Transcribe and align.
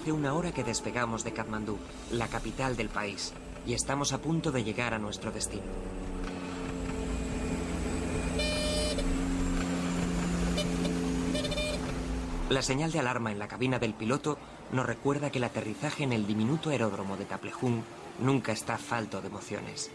Hace 0.00 0.12
una 0.12 0.32
hora 0.32 0.50
que 0.52 0.64
despegamos 0.64 1.24
de 1.24 1.34
Katmandú, 1.34 1.76
la 2.10 2.26
capital 2.26 2.74
del 2.74 2.88
país, 2.88 3.34
y 3.66 3.74
estamos 3.74 4.14
a 4.14 4.18
punto 4.22 4.50
de 4.50 4.64
llegar 4.64 4.94
a 4.94 4.98
nuestro 4.98 5.30
destino. 5.30 5.66
La 12.48 12.62
señal 12.62 12.92
de 12.92 12.98
alarma 12.98 13.30
en 13.30 13.38
la 13.38 13.46
cabina 13.46 13.78
del 13.78 13.92
piloto 13.92 14.38
nos 14.72 14.86
recuerda 14.86 15.30
que 15.30 15.36
el 15.36 15.44
aterrizaje 15.44 16.02
en 16.04 16.14
el 16.14 16.26
diminuto 16.26 16.70
aeródromo 16.70 17.18
de 17.18 17.26
Taplejún 17.26 17.84
nunca 18.20 18.52
está 18.52 18.78
falto 18.78 19.20
de 19.20 19.26
emociones. 19.28 19.90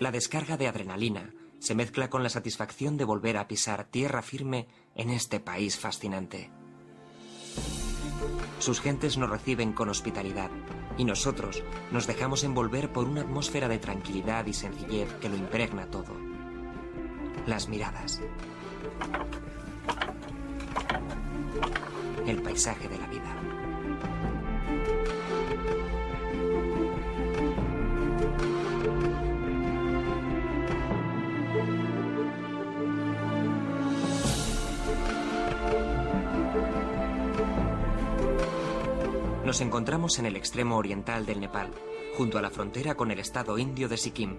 La 0.00 0.10
descarga 0.10 0.56
de 0.56 0.66
adrenalina 0.66 1.30
se 1.60 1.76
mezcla 1.76 2.10
con 2.10 2.24
la 2.24 2.30
satisfacción 2.30 2.96
de 2.96 3.04
volver 3.04 3.36
a 3.36 3.46
pisar 3.46 3.84
tierra 3.84 4.22
firme 4.22 4.66
en 4.96 5.10
este 5.10 5.38
país 5.38 5.78
fascinante. 5.78 6.50
Sus 8.62 8.80
gentes 8.80 9.18
nos 9.18 9.28
reciben 9.28 9.72
con 9.72 9.88
hospitalidad 9.88 10.48
y 10.96 11.04
nosotros 11.04 11.64
nos 11.90 12.06
dejamos 12.06 12.44
envolver 12.44 12.92
por 12.92 13.08
una 13.08 13.22
atmósfera 13.22 13.66
de 13.66 13.80
tranquilidad 13.80 14.46
y 14.46 14.52
sencillez 14.52 15.12
que 15.14 15.28
lo 15.28 15.34
impregna 15.34 15.86
todo. 15.86 16.16
Las 17.44 17.68
miradas. 17.68 18.20
El 22.24 22.40
paisaje 22.40 22.86
de 22.86 22.98
la 22.98 23.08
vida. 23.08 23.61
Nos 39.52 39.60
encontramos 39.60 40.18
en 40.18 40.24
el 40.24 40.36
extremo 40.36 40.78
oriental 40.78 41.26
del 41.26 41.38
Nepal, 41.38 41.68
junto 42.16 42.38
a 42.38 42.40
la 42.40 42.48
frontera 42.48 42.94
con 42.94 43.10
el 43.10 43.18
estado 43.18 43.58
indio 43.58 43.86
de 43.86 43.98
Sikkim. 43.98 44.38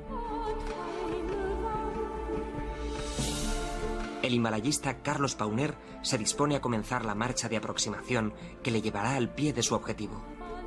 El 4.24 4.34
himalayista 4.34 5.04
Carlos 5.04 5.36
Pauner 5.36 5.76
se 6.02 6.18
dispone 6.18 6.56
a 6.56 6.62
comenzar 6.62 7.06
la 7.06 7.14
marcha 7.14 7.48
de 7.48 7.58
aproximación 7.58 8.34
que 8.64 8.72
le 8.72 8.82
llevará 8.82 9.16
al 9.16 9.30
pie 9.30 9.54
de 9.54 9.62
su 9.62 9.76
objetivo, 9.76 10.20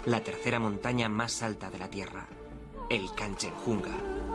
la 0.04 0.20
tercera 0.20 0.60
montaña 0.60 1.08
más 1.08 1.42
alta 1.42 1.68
de 1.68 1.80
la 1.80 1.90
Tierra, 1.90 2.28
el 2.88 3.12
Kanchenjunga. 3.16 4.25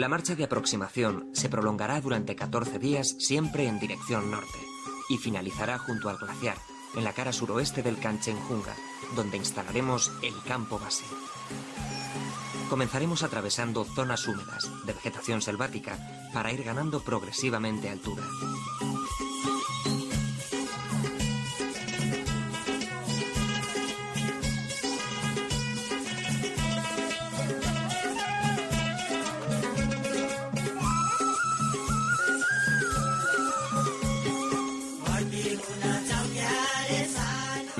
La 0.00 0.08
marcha 0.08 0.34
de 0.34 0.44
aproximación 0.44 1.28
se 1.34 1.50
prolongará 1.50 2.00
durante 2.00 2.34
14 2.34 2.78
días 2.78 3.16
siempre 3.18 3.66
en 3.66 3.78
dirección 3.78 4.30
norte 4.30 4.58
y 5.10 5.18
finalizará 5.18 5.76
junto 5.76 6.08
al 6.08 6.16
glaciar, 6.16 6.56
en 6.94 7.04
la 7.04 7.12
cara 7.12 7.34
suroeste 7.34 7.82
del 7.82 7.98
Kanchenjunga, 7.98 8.74
donde 9.14 9.36
instalaremos 9.36 10.10
el 10.22 10.32
campo 10.48 10.78
base. 10.78 11.04
Comenzaremos 12.70 13.22
atravesando 13.22 13.84
zonas 13.84 14.26
húmedas 14.26 14.70
de 14.86 14.94
vegetación 14.94 15.42
selvática 15.42 15.98
para 16.32 16.50
ir 16.50 16.62
ganando 16.62 17.00
progresivamente 17.00 17.90
altura. 17.90 18.24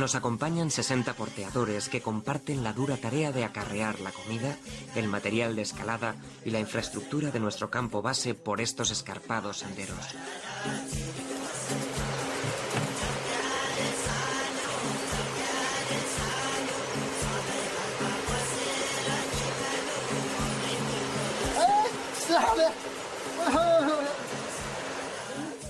Nos 0.01 0.15
acompañan 0.15 0.71
60 0.71 1.13
porteadores 1.13 1.91
que 1.91 2.01
comparten 2.01 2.65
la 2.65 2.73
dura 2.73 2.97
tarea 2.97 3.33
de 3.33 3.45
acarrear 3.45 4.01
la 4.01 4.11
comida, 4.13 4.57
el 4.95 5.09
material 5.09 5.55
de 5.55 5.61
escalada 5.61 6.17
y 6.43 6.49
la 6.49 6.59
infraestructura 6.59 7.31
de 7.31 7.39
nuestro 7.39 7.69
campo 7.69 8.01
base 8.01 8.33
por 8.33 8.63
estos 8.63 8.91
escarpados 8.91 9.59
senderos. 9.59 9.99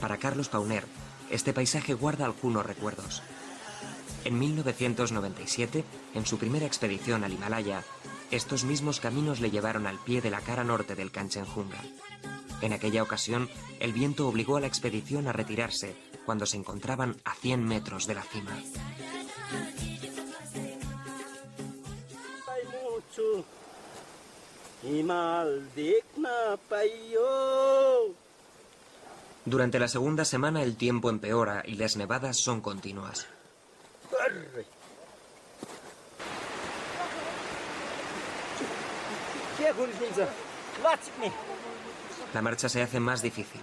Para 0.00 0.18
Carlos 0.18 0.48
Pauner, 0.48 0.84
este 1.30 1.52
paisaje 1.52 1.94
guarda 1.94 2.26
algunos 2.26 2.64
recuerdos. 2.64 3.24
En 4.24 4.38
1997, 4.38 5.84
en 6.14 6.26
su 6.26 6.38
primera 6.38 6.66
expedición 6.66 7.24
al 7.24 7.32
Himalaya, 7.32 7.84
estos 8.30 8.64
mismos 8.64 9.00
caminos 9.00 9.40
le 9.40 9.50
llevaron 9.50 9.86
al 9.86 9.98
pie 9.98 10.20
de 10.20 10.30
la 10.30 10.40
cara 10.40 10.62
norte 10.62 10.94
del 10.94 11.10
Kanchenjunga. 11.10 11.82
En 12.60 12.72
aquella 12.72 13.02
ocasión, 13.02 13.48
el 13.80 13.92
viento 13.92 14.28
obligó 14.28 14.58
a 14.58 14.60
la 14.60 14.66
expedición 14.66 15.26
a 15.26 15.32
retirarse 15.32 15.96
cuando 16.26 16.44
se 16.44 16.58
encontraban 16.58 17.16
a 17.24 17.34
100 17.34 17.64
metros 17.64 18.06
de 18.06 18.14
la 18.14 18.22
cima. 18.22 18.56
Durante 29.44 29.78
la 29.78 29.88
segunda 29.88 30.24
semana 30.24 30.62
el 30.62 30.76
tiempo 30.76 31.10
empeora 31.10 31.62
y 31.66 31.74
las 31.74 31.96
nevadas 31.96 32.36
son 32.36 32.60
continuas. 32.60 33.26
La 42.34 42.42
marcha 42.42 42.68
se 42.68 42.82
hace 42.82 43.00
más 43.00 43.22
difícil 43.22 43.60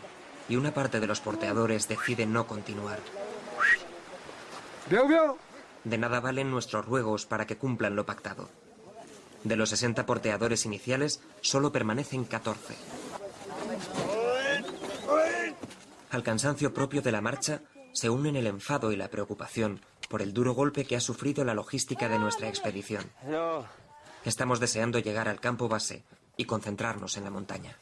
y 0.49 0.55
una 0.55 0.73
parte 0.73 0.99
de 0.99 1.07
los 1.07 1.19
porteadores 1.19 1.87
decide 1.87 2.25
no 2.25 2.47
continuar. 2.47 2.99
De 5.83 5.97
nada 5.97 6.19
valen 6.19 6.51
nuestros 6.51 6.85
ruegos 6.85 7.25
para 7.25 7.45
que 7.47 7.57
cumplan 7.57 7.95
lo 7.95 8.05
pactado. 8.05 8.49
De 9.43 9.55
los 9.55 9.69
60 9.69 10.05
porteadores 10.05 10.65
iniciales, 10.65 11.21
solo 11.41 11.71
permanecen 11.71 12.25
14. 12.25 12.75
Al 16.09 16.23
cansancio 16.23 16.73
propio 16.73 17.01
de 17.01 17.11
la 17.11 17.21
marcha 17.21 17.61
se 17.93 18.09
unen 18.09 18.35
el 18.35 18.47
enfado 18.47 18.91
y 18.91 18.95
la 18.95 19.09
preocupación 19.09 19.81
por 20.07 20.21
el 20.21 20.33
duro 20.33 20.53
golpe 20.53 20.85
que 20.85 20.95
ha 20.95 21.01
sufrido 21.01 21.43
la 21.43 21.53
logística 21.53 22.09
de 22.09 22.19
nuestra 22.19 22.47
expedición. 22.47 23.03
Estamos 24.23 24.59
deseando 24.59 24.99
llegar 24.99 25.27
al 25.27 25.39
campo 25.39 25.67
base 25.67 26.03
y 26.35 26.45
concentrarnos 26.45 27.17
en 27.17 27.23
la 27.23 27.29
montaña. 27.29 27.77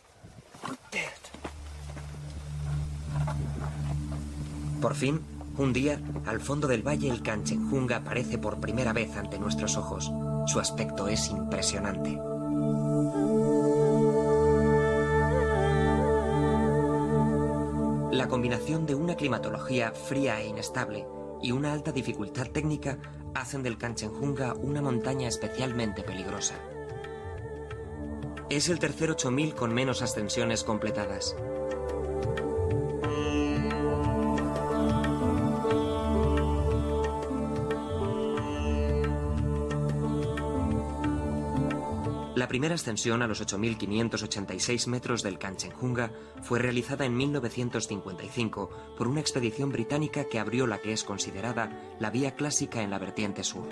Por 4.82 4.96
fin, 4.96 5.22
un 5.58 5.74
día, 5.74 6.00
al 6.26 6.42
fondo 6.42 6.68
del 6.68 6.86
valle 6.86 7.10
el 7.10 7.24
Kanchenjunga 7.24 7.98
aparece 7.98 8.38
por 8.38 8.60
primera 8.60 8.94
vez 8.94 9.16
ante 9.16 9.40
nuestros 9.40 9.78
ojos. 9.78 10.12
Su 10.48 10.60
aspecto 10.60 11.08
es 11.08 11.30
impresionante. 11.30 12.12
La 18.12 18.28
combinación 18.28 18.86
de 18.86 18.96
una 18.96 19.16
climatología 19.16 19.92
fría 19.92 20.40
e 20.42 20.48
inestable 20.48 21.06
y 21.42 21.52
una 21.52 21.74
alta 21.74 21.92
dificultad 21.92 22.48
técnica 22.48 22.98
hacen 23.34 23.64
del 23.64 23.78
Kanchenjunga 23.78 24.54
una 24.54 24.82
montaña 24.82 25.28
especialmente 25.28 26.04
peligrosa. 26.04 26.56
Es 28.50 28.70
el 28.70 28.80
tercer 28.80 29.12
8000 29.12 29.56
con 29.56 29.74
menos 29.74 30.02
ascensiones 30.02 30.64
completadas. 30.64 31.36
Primera 42.56 42.76
ascensión 42.76 43.22
a 43.22 43.28
los 43.28 43.46
8.586 43.46 44.88
metros 44.88 45.24
del 45.24 45.38
Kanchenjunga 45.38 46.14
fue 46.42 46.58
realizada 46.58 47.04
en 47.04 47.18
1955 47.18 48.70
por 48.98 49.10
una 49.10 49.20
expedición 49.20 49.74
británica 49.74 50.30
que 50.30 50.40
abrió 50.40 50.66
la 50.66 50.78
que 50.78 50.94
es 50.94 51.04
considerada 51.04 51.98
la 52.00 52.12
vía 52.12 52.38
clásica 52.38 52.82
en 52.82 52.92
la 52.92 52.98
vertiente 52.98 53.44
sur. 53.44 53.68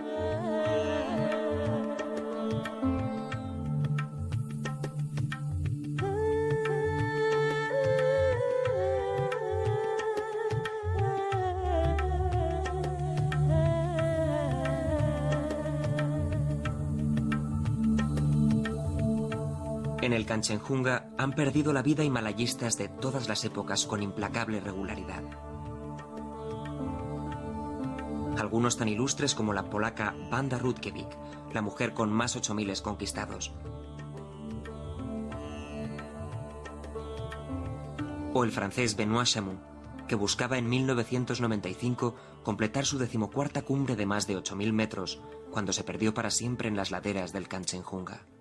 Kanchenjunga 20.34 21.14
han 21.16 21.34
perdido 21.34 21.74
la 21.74 21.84
vida 21.84 22.04
himalayistas 22.04 22.76
de 22.76 22.88
todas 22.88 23.28
las 23.28 23.46
épocas 23.46 23.86
con 23.86 24.02
implacable 24.02 24.60
regularidad. 24.60 25.22
Algunos 28.40 28.76
tan 28.76 28.88
ilustres 28.88 29.36
como 29.36 29.54
la 29.54 29.70
polaca 29.70 30.16
Banda 30.32 30.58
Rudkevik, 30.58 31.08
la 31.54 31.62
mujer 31.62 31.94
con 31.94 32.12
más 32.12 32.36
8000 32.36 32.82
conquistados. 32.82 33.54
O 38.34 38.44
el 38.44 38.52
francés 38.52 38.98
Benoît 38.98 39.28
Chamou, 39.28 39.60
que 40.08 40.16
buscaba 40.16 40.58
en 40.58 40.68
1995 40.68 42.16
completar 42.42 42.88
su 42.88 42.98
decimocuarta 42.98 43.62
cumbre 43.62 43.96
de 43.96 44.08
más 44.08 44.26
de 44.26 44.36
8.000 44.36 44.74
metros, 44.74 45.22
cuando 45.52 45.74
se 45.74 45.84
perdió 45.84 46.16
para 46.16 46.32
siempre 46.32 46.70
en 46.70 46.76
las 46.76 46.90
laderas 46.90 47.34
del 47.34 47.48
Kanchenjunga. 47.48 48.33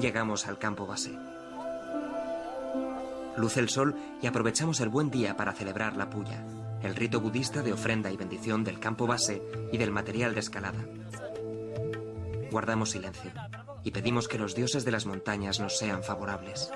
Llegamos 0.00 0.46
al 0.46 0.58
campo 0.58 0.86
base. 0.86 1.18
Luce 3.36 3.60
el 3.60 3.68
sol 3.68 3.94
y 4.20 4.26
aprovechamos 4.26 4.80
el 4.80 4.88
buen 4.88 5.10
día 5.10 5.36
para 5.36 5.52
celebrar 5.52 5.96
la 5.96 6.10
puya, 6.10 6.44
el 6.82 6.94
rito 6.94 7.20
budista 7.20 7.62
de 7.62 7.72
ofrenda 7.72 8.10
y 8.10 8.16
bendición 8.16 8.64
del 8.64 8.78
campo 8.78 9.06
base 9.06 9.42
y 9.72 9.78
del 9.78 9.90
material 9.90 10.34
de 10.34 10.40
escalada. 10.40 10.84
Guardamos 12.50 12.90
silencio 12.90 13.32
y 13.84 13.90
pedimos 13.90 14.28
que 14.28 14.38
los 14.38 14.54
dioses 14.54 14.84
de 14.84 14.92
las 14.92 15.06
montañas 15.06 15.58
nos 15.58 15.78
sean 15.78 16.02
favorables. 16.02 16.70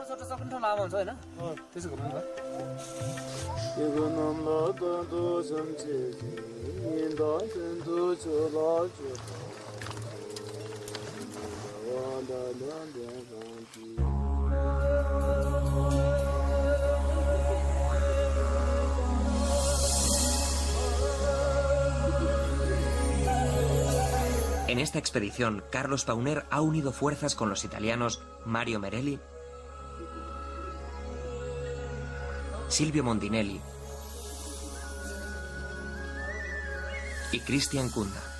En 24.69 24.81
esta 24.81 24.99
expedición, 24.99 25.65
Carlos 25.71 26.05
Pauner 26.05 26.45
ha 26.50 26.61
unido 26.61 26.93
fuerzas 26.93 27.35
con 27.35 27.49
los 27.49 27.65
italianos 27.65 28.21
Mario 28.45 28.79
Merelli, 28.79 29.19
Silvio 32.69 33.05
Mondinelli 33.05 33.61
y 37.33 37.41
Cristian 37.41 37.88
Kunda. 37.91 38.36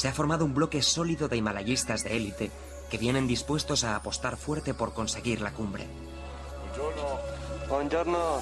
Se 0.00 0.08
ha 0.08 0.14
formado 0.14 0.46
un 0.46 0.54
bloque 0.54 0.80
sólido 0.80 1.28
de 1.28 1.36
himalayistas 1.36 2.04
de 2.04 2.16
élite 2.16 2.50
que 2.90 2.96
vienen 2.96 3.26
dispuestos 3.26 3.84
a 3.84 3.96
apostar 3.96 4.38
fuerte 4.38 4.72
por 4.72 4.94
conseguir 4.94 5.42
la 5.42 5.52
cumbre. 5.52 5.86
Buongiorno. 7.68 8.40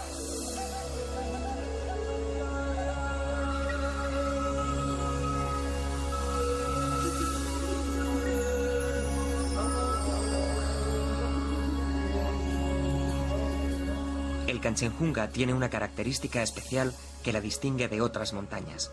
El 14.47 14.61
Kanchenjunga 14.61 15.31
tiene 15.31 15.55
una 15.55 15.69
característica 15.69 16.41
especial 16.41 16.95
que 17.25 17.33
la 17.33 17.41
distingue 17.41 17.89
de 17.89 18.01
otras 18.01 18.33
montañas. 18.33 18.93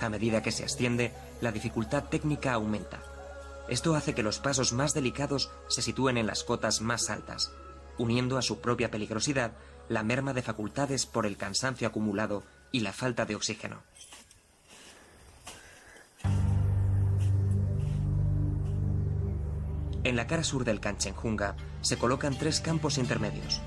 A 0.00 0.08
medida 0.08 0.42
que 0.42 0.52
se 0.52 0.64
asciende, 0.64 1.12
la 1.40 1.52
dificultad 1.52 2.04
técnica 2.04 2.52
aumenta. 2.52 3.02
Esto 3.68 3.94
hace 3.94 4.14
que 4.14 4.22
los 4.22 4.38
pasos 4.38 4.72
más 4.72 4.94
delicados 4.94 5.50
se 5.68 5.82
sitúen 5.82 6.16
en 6.16 6.26
las 6.26 6.44
cotas 6.44 6.80
más 6.80 7.10
altas, 7.10 7.52
uniendo 7.98 8.38
a 8.38 8.42
su 8.42 8.60
propia 8.60 8.90
peligrosidad 8.90 9.52
la 9.88 10.02
merma 10.02 10.32
de 10.32 10.42
facultades 10.42 11.06
por 11.06 11.26
el 11.26 11.36
cansancio 11.36 11.88
acumulado 11.88 12.42
y 12.72 12.80
la 12.80 12.92
falta 12.92 13.24
de 13.24 13.34
oxígeno. 13.34 13.82
En 20.04 20.16
la 20.16 20.26
cara 20.26 20.44
sur 20.44 20.64
del 20.64 20.80
Kanchenjunga 20.80 21.56
se 21.82 21.98
colocan 21.98 22.38
tres 22.38 22.60
campos 22.60 22.96
intermedios. 22.96 23.60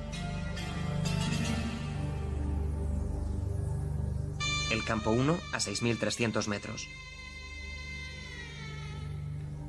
El 4.72 4.86
campo 4.86 5.12
1 5.12 5.38
a 5.52 5.58
6.300 5.58 6.48
metros. 6.48 6.88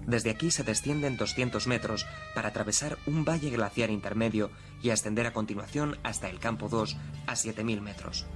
Desde 0.07 0.31
aquí 0.31 0.53
se 0.53 0.63
descienden 0.63 1.17
200 1.17 1.67
metros 1.67 2.07
para 2.37 2.49
atravesar 2.51 2.99
un 3.07 3.25
valle 3.25 3.51
glaciar 3.51 3.91
intermedio 3.91 4.51
y 4.81 4.91
ascender 4.91 5.27
a 5.27 5.33
continuación 5.33 5.99
hasta 6.05 6.29
el 6.31 6.39
campo 6.39 6.69
2 6.69 6.97
a 7.27 7.33
7.000 7.33 7.81
metros. 7.81 8.27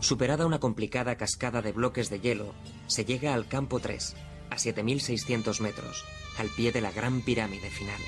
Superada 0.00 0.46
una 0.46 0.58
complicada 0.58 1.16
cascada 1.16 1.62
de 1.62 1.72
bloques 1.72 2.10
de 2.10 2.20
hielo, 2.20 2.54
se 2.86 3.04
llega 3.04 3.34
al 3.34 3.46
campo 3.46 3.78
3, 3.78 4.16
a 4.52 4.56
7.600 4.56 5.60
metros, 5.60 6.04
al 6.36 6.48
pie 6.50 6.72
de 6.72 6.82
la 6.82 6.92
gran 6.92 7.22
pirámide 7.22 7.70
final. 7.70 8.00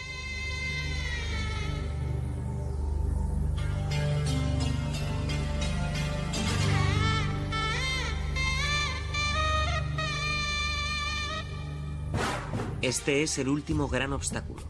Este 12.82 13.22
es 13.22 13.38
el 13.38 13.48
último 13.48 13.88
gran 13.88 14.12
obstáculo. 14.12 14.62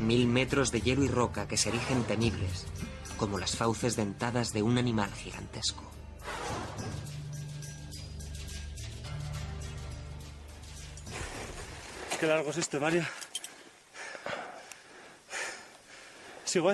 Mil 0.00 0.26
metros 0.26 0.72
de 0.72 0.80
hielo 0.80 1.04
y 1.04 1.08
roca 1.08 1.46
que 1.46 1.56
se 1.56 1.68
erigen 1.68 2.02
temibles, 2.02 2.66
como 3.16 3.38
las 3.38 3.54
fauces 3.54 3.94
dentadas 3.94 4.52
de 4.52 4.62
un 4.62 4.78
animal 4.78 5.12
gigantesco. 5.12 5.84
Qué 12.22 12.28
largo 12.28 12.50
este. 12.50 12.78
Sigo, 16.44 16.72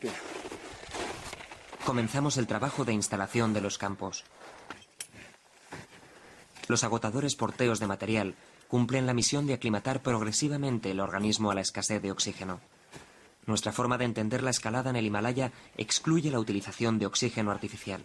pilla. 0.00 0.14
Comenzamos 1.84 2.36
el 2.36 2.48
trabajo 2.48 2.84
de 2.84 2.92
instalación 2.92 3.54
de 3.54 3.60
los 3.60 3.78
campos. 3.78 4.24
Los 6.66 6.82
agotadores 6.82 7.36
porteos 7.36 7.78
de 7.78 7.86
material 7.86 8.34
cumplen 8.66 9.06
la 9.06 9.14
misión 9.14 9.46
de 9.46 9.54
aclimatar 9.54 10.02
progresivamente 10.02 10.90
el 10.90 10.98
organismo 10.98 11.52
a 11.52 11.54
la 11.54 11.60
escasez 11.60 12.02
de 12.02 12.10
oxígeno. 12.10 12.58
Nuestra 13.46 13.70
forma 13.70 13.96
de 13.96 14.06
entender 14.06 14.42
la 14.42 14.50
escalada 14.50 14.90
en 14.90 14.96
el 14.96 15.06
Himalaya 15.06 15.52
excluye 15.76 16.32
la 16.32 16.40
utilización 16.40 16.98
de 16.98 17.06
oxígeno 17.06 17.52
artificial. 17.52 18.04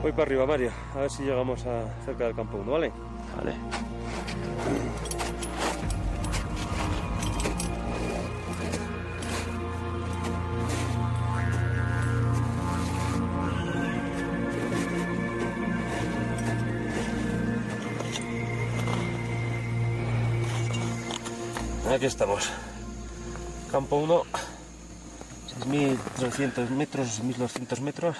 Voy 0.00 0.12
para 0.12 0.22
arriba, 0.22 0.46
Mario. 0.46 0.70
A 0.94 1.00
ver 1.00 1.10
si 1.10 1.24
llegamos 1.24 1.66
a 1.66 1.84
cerca 2.04 2.24
del 2.24 2.34
campo 2.34 2.56
1, 2.56 2.70
¿vale? 2.70 2.92
Vale. 3.36 3.56
Aquí 21.92 22.06
estamos. 22.06 22.48
Campo 23.72 23.96
1, 23.96 24.22
6.300 25.66 26.70
metros, 26.70 27.20
6.200 27.20 27.80
metros. 27.80 28.16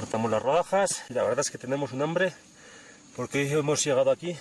Cortamos 0.00 0.30
las 0.30 0.42
rodajas 0.42 1.04
y 1.10 1.12
la 1.12 1.22
verdad 1.24 1.40
es 1.40 1.50
que 1.50 1.58
tenemos 1.58 1.92
un 1.92 2.00
hambre 2.00 2.32
porque 3.16 3.52
hemos 3.52 3.84
llegado 3.84 4.10
aquí 4.10 4.34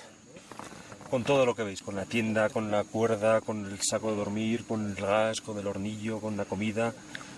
con 1.10 1.26
todo 1.26 1.46
lo 1.46 1.54
que 1.54 1.64
veis, 1.64 1.82
con 1.82 1.98
la 1.98 2.06
tienda, 2.06 2.48
con 2.48 2.72
la 2.72 2.86
cuerda, 2.86 3.42
con 3.42 3.66
el 3.66 3.82
saco 3.82 4.10
de 4.12 4.16
dormir, 4.16 4.66
con 4.66 4.88
el 4.88 4.96
gas, 4.96 5.42
con 5.42 5.60
el 5.60 5.68
hornillo, 5.68 6.22
con 6.22 6.38
la 6.38 6.46
comida, 6.46 6.94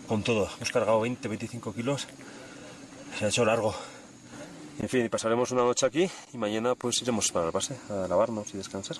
con 0.07 0.21
todo. 0.21 0.47
Hemos 0.57 0.69
cargado 0.69 1.01
20, 1.01 1.27
25 1.27 1.73
kilos. 1.73 2.07
Se 3.17 3.25
ha 3.25 3.29
hecho 3.29 3.43
largo. 3.43 3.73
En 4.77 4.87
fin, 4.87 5.09
pasaremos 5.09 5.49
una 5.49 5.63
noche 5.63 5.87
aquí 5.87 6.07
y 6.31 6.37
mañana 6.37 6.75
pues 6.75 7.01
iremos 7.01 7.31
para 7.31 7.45
la 7.45 7.51
base 7.51 7.75
a 7.89 8.07
lavarnos 8.07 8.53
y 8.53 8.57
descansar. 8.57 8.97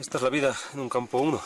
Esta 0.00 0.18
es 0.18 0.22
la 0.24 0.30
vida 0.30 0.52
en 0.72 0.80
un 0.80 0.88
campo 0.88 1.18
1. 1.18 1.40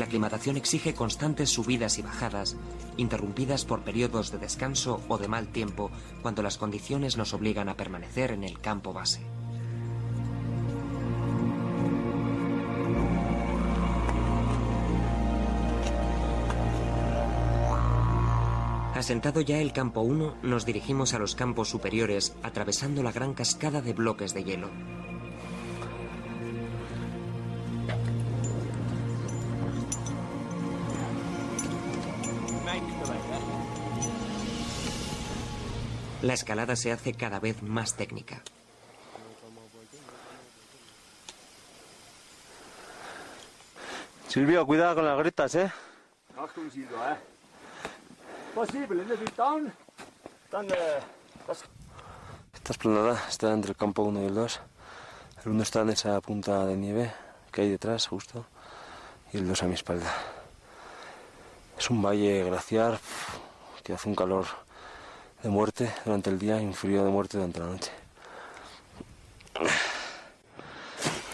La 0.00 0.06
aclimatación 0.06 0.56
exige 0.56 0.94
constantes 0.94 1.50
subidas 1.50 1.98
y 1.98 2.02
bajadas, 2.02 2.56
interrumpidas 2.96 3.66
por 3.66 3.82
periodos 3.82 4.32
de 4.32 4.38
descanso 4.38 5.02
o 5.08 5.18
de 5.18 5.28
mal 5.28 5.48
tiempo 5.48 5.90
cuando 6.22 6.42
las 6.42 6.56
condiciones 6.56 7.18
nos 7.18 7.34
obligan 7.34 7.68
a 7.68 7.76
permanecer 7.76 8.30
en 8.30 8.42
el 8.42 8.58
campo 8.60 8.94
base. 8.94 9.20
Asentado 18.94 19.42
ya 19.42 19.58
el 19.58 19.74
campo 19.74 20.00
1, 20.00 20.36
nos 20.42 20.64
dirigimos 20.64 21.12
a 21.12 21.18
los 21.18 21.34
campos 21.34 21.68
superiores 21.68 22.34
atravesando 22.42 23.02
la 23.02 23.12
gran 23.12 23.34
cascada 23.34 23.82
de 23.82 23.92
bloques 23.92 24.32
de 24.32 24.44
hielo. 24.44 24.70
La 36.22 36.34
escalada 36.34 36.76
se 36.76 36.92
hace 36.92 37.14
cada 37.14 37.40
vez 37.40 37.62
más 37.62 37.94
técnica. 37.94 38.42
Silvio, 44.28 44.66
cuidado 44.66 44.96
con 44.96 45.06
las 45.06 45.18
grietas, 45.18 45.54
¿eh? 45.54 45.72
Esta 52.54 52.72
esplanada 52.72 53.20
está 53.28 53.52
entre 53.52 53.70
el 53.70 53.76
campo 53.76 54.02
1 54.02 54.22
y 54.22 54.26
el 54.26 54.34
2. 54.34 54.60
El 55.44 55.52
1 55.52 55.62
está 55.62 55.80
en 55.80 55.90
esa 55.90 56.20
punta 56.20 56.66
de 56.66 56.76
nieve 56.76 57.12
que 57.50 57.62
hay 57.62 57.70
detrás, 57.70 58.06
justo. 58.06 58.44
y 59.32 59.38
el 59.38 59.48
2 59.48 59.62
a 59.62 59.66
mi 59.66 59.74
espalda. 59.74 60.12
Es 61.78 61.88
un 61.88 62.02
valle 62.02 62.44
glaciar 62.44 63.00
que 63.82 63.94
hace 63.94 64.08
un 64.08 64.14
calor 64.14 64.46
de 65.42 65.48
muerte 65.48 65.92
durante 66.04 66.30
el 66.30 66.38
día 66.38 66.60
y 66.60 66.64
un 66.64 66.74
frío 66.74 67.04
de 67.04 67.10
muerte 67.10 67.36
durante 67.36 67.58
la 67.60 67.66
noche. 67.66 67.90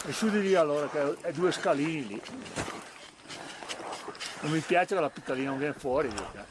E 0.07 0.13
su 0.13 0.31
di 0.31 0.41
lì 0.43 0.55
allora 0.55 0.89
che 0.89 1.17
è 1.23 1.33
due 1.33 1.51
scalini 1.51 2.07
lì. 2.07 2.23
Non 4.41 4.53
mi 4.53 4.61
piace 4.61 4.95
che 4.95 5.01
la 5.01 5.11
piccolina 5.11 5.51
non 5.51 5.59
viene 5.59 5.75
fuori. 5.75 6.09
Perché... 6.09 6.45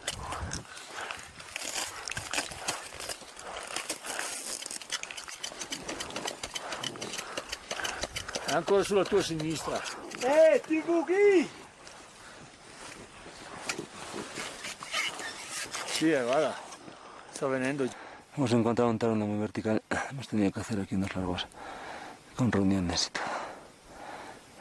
È 8.45 8.51
ancora 8.51 8.83
sulla 8.83 9.05
tua 9.05 9.21
sinistra. 9.21 9.81
Eh, 10.19 10.61
ti 10.65 10.81
buchi! 10.85 11.49
Sì, 15.85 16.11
eh, 16.11 16.23
guarda, 16.23 16.53
venendo. 17.43 17.85
Hemos 18.37 18.51
encontrado 18.53 18.89
un 18.89 18.97
terreno 18.97 19.27
muy 19.27 19.39
vertical. 19.39 19.81
Hemos 20.09 20.27
tenido 20.27 20.51
que 20.51 20.61
hacer 20.61 20.79
aquí 20.79 20.95
unos 20.95 21.13
largos 21.15 21.47
con 22.35 22.51
reuniones 22.51 23.07
y 23.07 23.11
todo. 23.11 23.23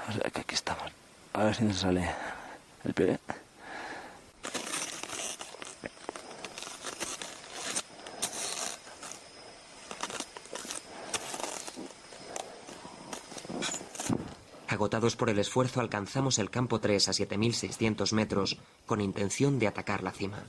O 0.08 0.12
sea 0.12 0.30
que 0.30 0.40
aquí 0.40 0.54
estamos. 0.54 0.92
A 1.32 1.44
ver 1.44 1.54
si 1.54 1.64
nos 1.64 1.78
sale 1.78 2.10
el 2.84 2.94
pie. 2.94 3.18
Agotados 14.68 15.14
por 15.14 15.30
el 15.30 15.38
esfuerzo, 15.38 15.80
alcanzamos 15.80 16.38
el 16.40 16.50
campo 16.50 16.80
3 16.80 17.08
a 17.08 17.12
7.600 17.12 18.12
metros 18.12 18.58
con 18.86 19.00
intención 19.00 19.60
de 19.60 19.68
atacar 19.68 20.02
la 20.02 20.10
cima. 20.10 20.42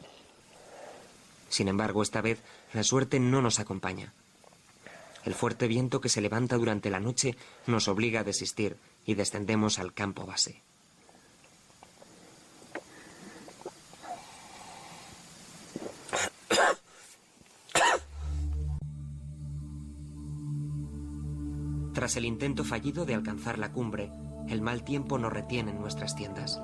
Sin 1.49 1.67
embargo, 1.67 2.01
esta 2.01 2.21
vez 2.21 2.41
la 2.73 2.83
suerte 2.83 3.19
no 3.19 3.41
nos 3.41 3.59
acompaña. 3.59 4.13
El 5.25 5.33
fuerte 5.33 5.67
viento 5.67 6.01
que 6.01 6.09
se 6.09 6.21
levanta 6.21 6.57
durante 6.57 6.89
la 6.89 6.99
noche 6.99 7.35
nos 7.65 7.87
obliga 7.87 8.19
a 8.19 8.23
desistir 8.23 8.77
y 9.05 9.15
descendemos 9.15 9.79
al 9.79 9.93
campo 9.93 10.25
base. 10.25 10.61
Tras 21.93 22.17
el 22.17 22.25
intento 22.25 22.63
fallido 22.63 23.05
de 23.05 23.15
alcanzar 23.15 23.57
la 23.57 23.71
cumbre, 23.71 24.11
el 24.47 24.61
mal 24.61 24.83
tiempo 24.83 25.17
nos 25.17 25.33
retiene 25.33 25.71
en 25.71 25.79
nuestras 25.79 26.15
tiendas. 26.15 26.61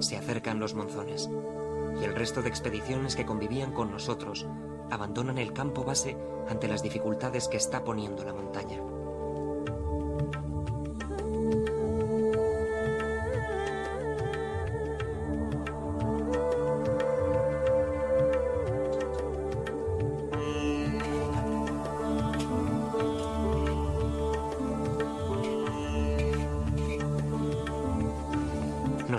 Se 0.00 0.16
acercan 0.16 0.58
los 0.58 0.74
monzones 0.74 1.30
y 2.00 2.04
el 2.04 2.14
resto 2.14 2.42
de 2.42 2.48
expediciones 2.48 3.16
que 3.16 3.26
convivían 3.26 3.72
con 3.72 3.90
nosotros 3.90 4.46
abandonan 4.90 5.38
el 5.38 5.52
campo 5.52 5.84
base 5.84 6.16
ante 6.48 6.68
las 6.68 6.82
dificultades 6.82 7.48
que 7.48 7.56
está 7.56 7.84
poniendo 7.84 8.24
la 8.24 8.34
montaña. 8.34 8.82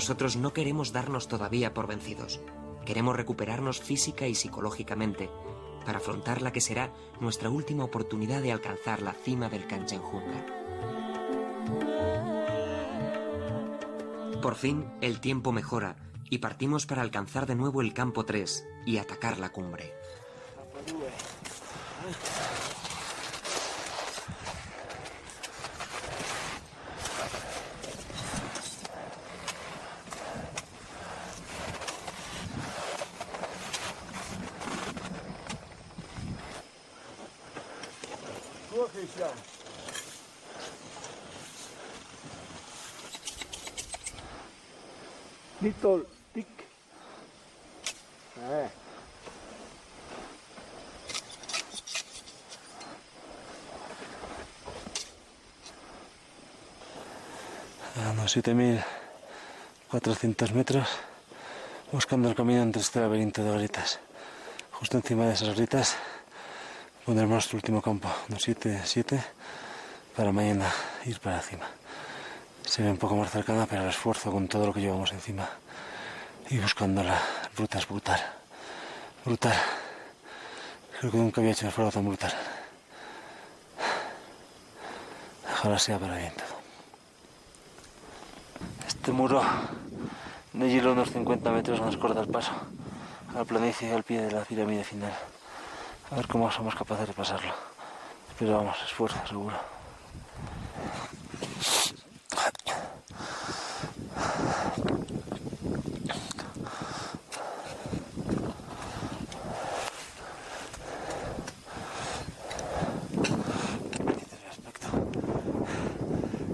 Nosotros 0.03 0.35
no 0.35 0.51
queremos 0.51 0.91
darnos 0.91 1.29
todavía 1.29 1.73
por 1.73 1.87
vencidos. 1.87 2.41
Queremos 2.85 3.15
recuperarnos 3.15 3.79
física 3.79 4.27
y 4.27 4.35
psicológicamente 4.35 5.29
para 5.85 5.99
afrontar 5.99 6.41
la 6.41 6.51
que 6.51 6.59
será 6.59 6.91
nuestra 7.21 7.49
última 7.49 7.85
oportunidad 7.85 8.41
de 8.41 8.51
alcanzar 8.51 9.01
la 9.01 9.13
cima 9.13 9.47
del 9.47 9.65
Kanchenjunga. 9.65 10.45
Por 14.41 14.55
fin, 14.55 14.91
el 14.99 15.21
tiempo 15.21 15.53
mejora 15.53 15.95
y 16.29 16.39
partimos 16.39 16.85
para 16.85 17.01
alcanzar 17.01 17.45
de 17.45 17.55
nuevo 17.55 17.79
el 17.79 17.93
campo 17.93 18.25
3 18.25 18.67
y 18.85 18.97
atacar 18.97 19.39
la 19.39 19.53
cumbre. 19.53 19.93
Unos 58.35 58.45
7.400 59.91 60.51
metros, 60.53 60.87
buscando 61.91 62.29
el 62.29 62.35
camino 62.35 62.63
entre 62.63 62.81
este 62.81 62.99
laberinto 62.99 63.43
de 63.43 63.57
gritas. 63.57 63.99
Justo 64.71 64.97
encima 64.97 65.25
de 65.25 65.33
esas 65.33 65.55
gritas 65.55 65.95
pondremos 67.05 67.33
nuestro 67.33 67.57
último 67.57 67.81
campo, 67.81 68.09
unos 68.29 68.41
7, 68.41 68.81
7, 68.83 69.23
para 70.15 70.31
mañana 70.31 70.71
ir 71.05 71.19
para 71.19 71.41
cima. 71.41 71.67
Se 72.65 72.81
ve 72.81 72.89
un 72.89 72.97
poco 72.97 73.15
más 73.15 73.29
cercana, 73.29 73.67
pero 73.69 73.83
el 73.83 73.89
esfuerzo 73.89 74.31
con 74.31 74.47
todo 74.47 74.67
lo 74.67 74.73
que 74.73 74.81
llevamos 74.81 75.11
encima 75.11 75.47
y 76.49 76.57
buscando 76.57 77.03
la 77.03 77.21
ruta 77.55 77.77
es 77.77 77.87
brutal. 77.87 78.21
Brutal. 79.25 79.57
Creo 80.99 81.11
que 81.11 81.17
nunca 81.17 81.41
había 81.41 81.51
hecho 81.51 81.65
un 81.65 81.69
esfuerzo 81.69 81.91
tan 81.91 82.07
brutal. 82.07 82.33
Ojalá 85.51 85.77
sea 85.77 85.99
para 85.99 86.17
bien. 86.17 86.42
Este 89.03 89.11
muro 89.11 89.41
de 90.53 90.69
hielo 90.69 90.93
unos 90.93 91.11
50 91.11 91.51
metros 91.51 91.81
nos 91.81 91.97
corta 91.97 92.21
el 92.21 92.29
paso 92.29 92.53
a 93.35 93.39
la 93.39 93.43
planicie 93.43 93.93
al 93.93 94.03
pie 94.03 94.21
de 94.21 94.31
la 94.31 94.45
pirámide 94.45 94.85
final. 94.85 95.11
A 96.09 96.15
ver 96.15 96.25
cómo 96.25 96.49
somos 96.49 96.73
capaces 96.73 97.09
de 97.09 97.13
pasarlo. 97.13 97.51
Pero 98.39 98.55
vamos, 98.55 98.77
esfuerzo 98.81 99.17
seguro. 99.27 99.57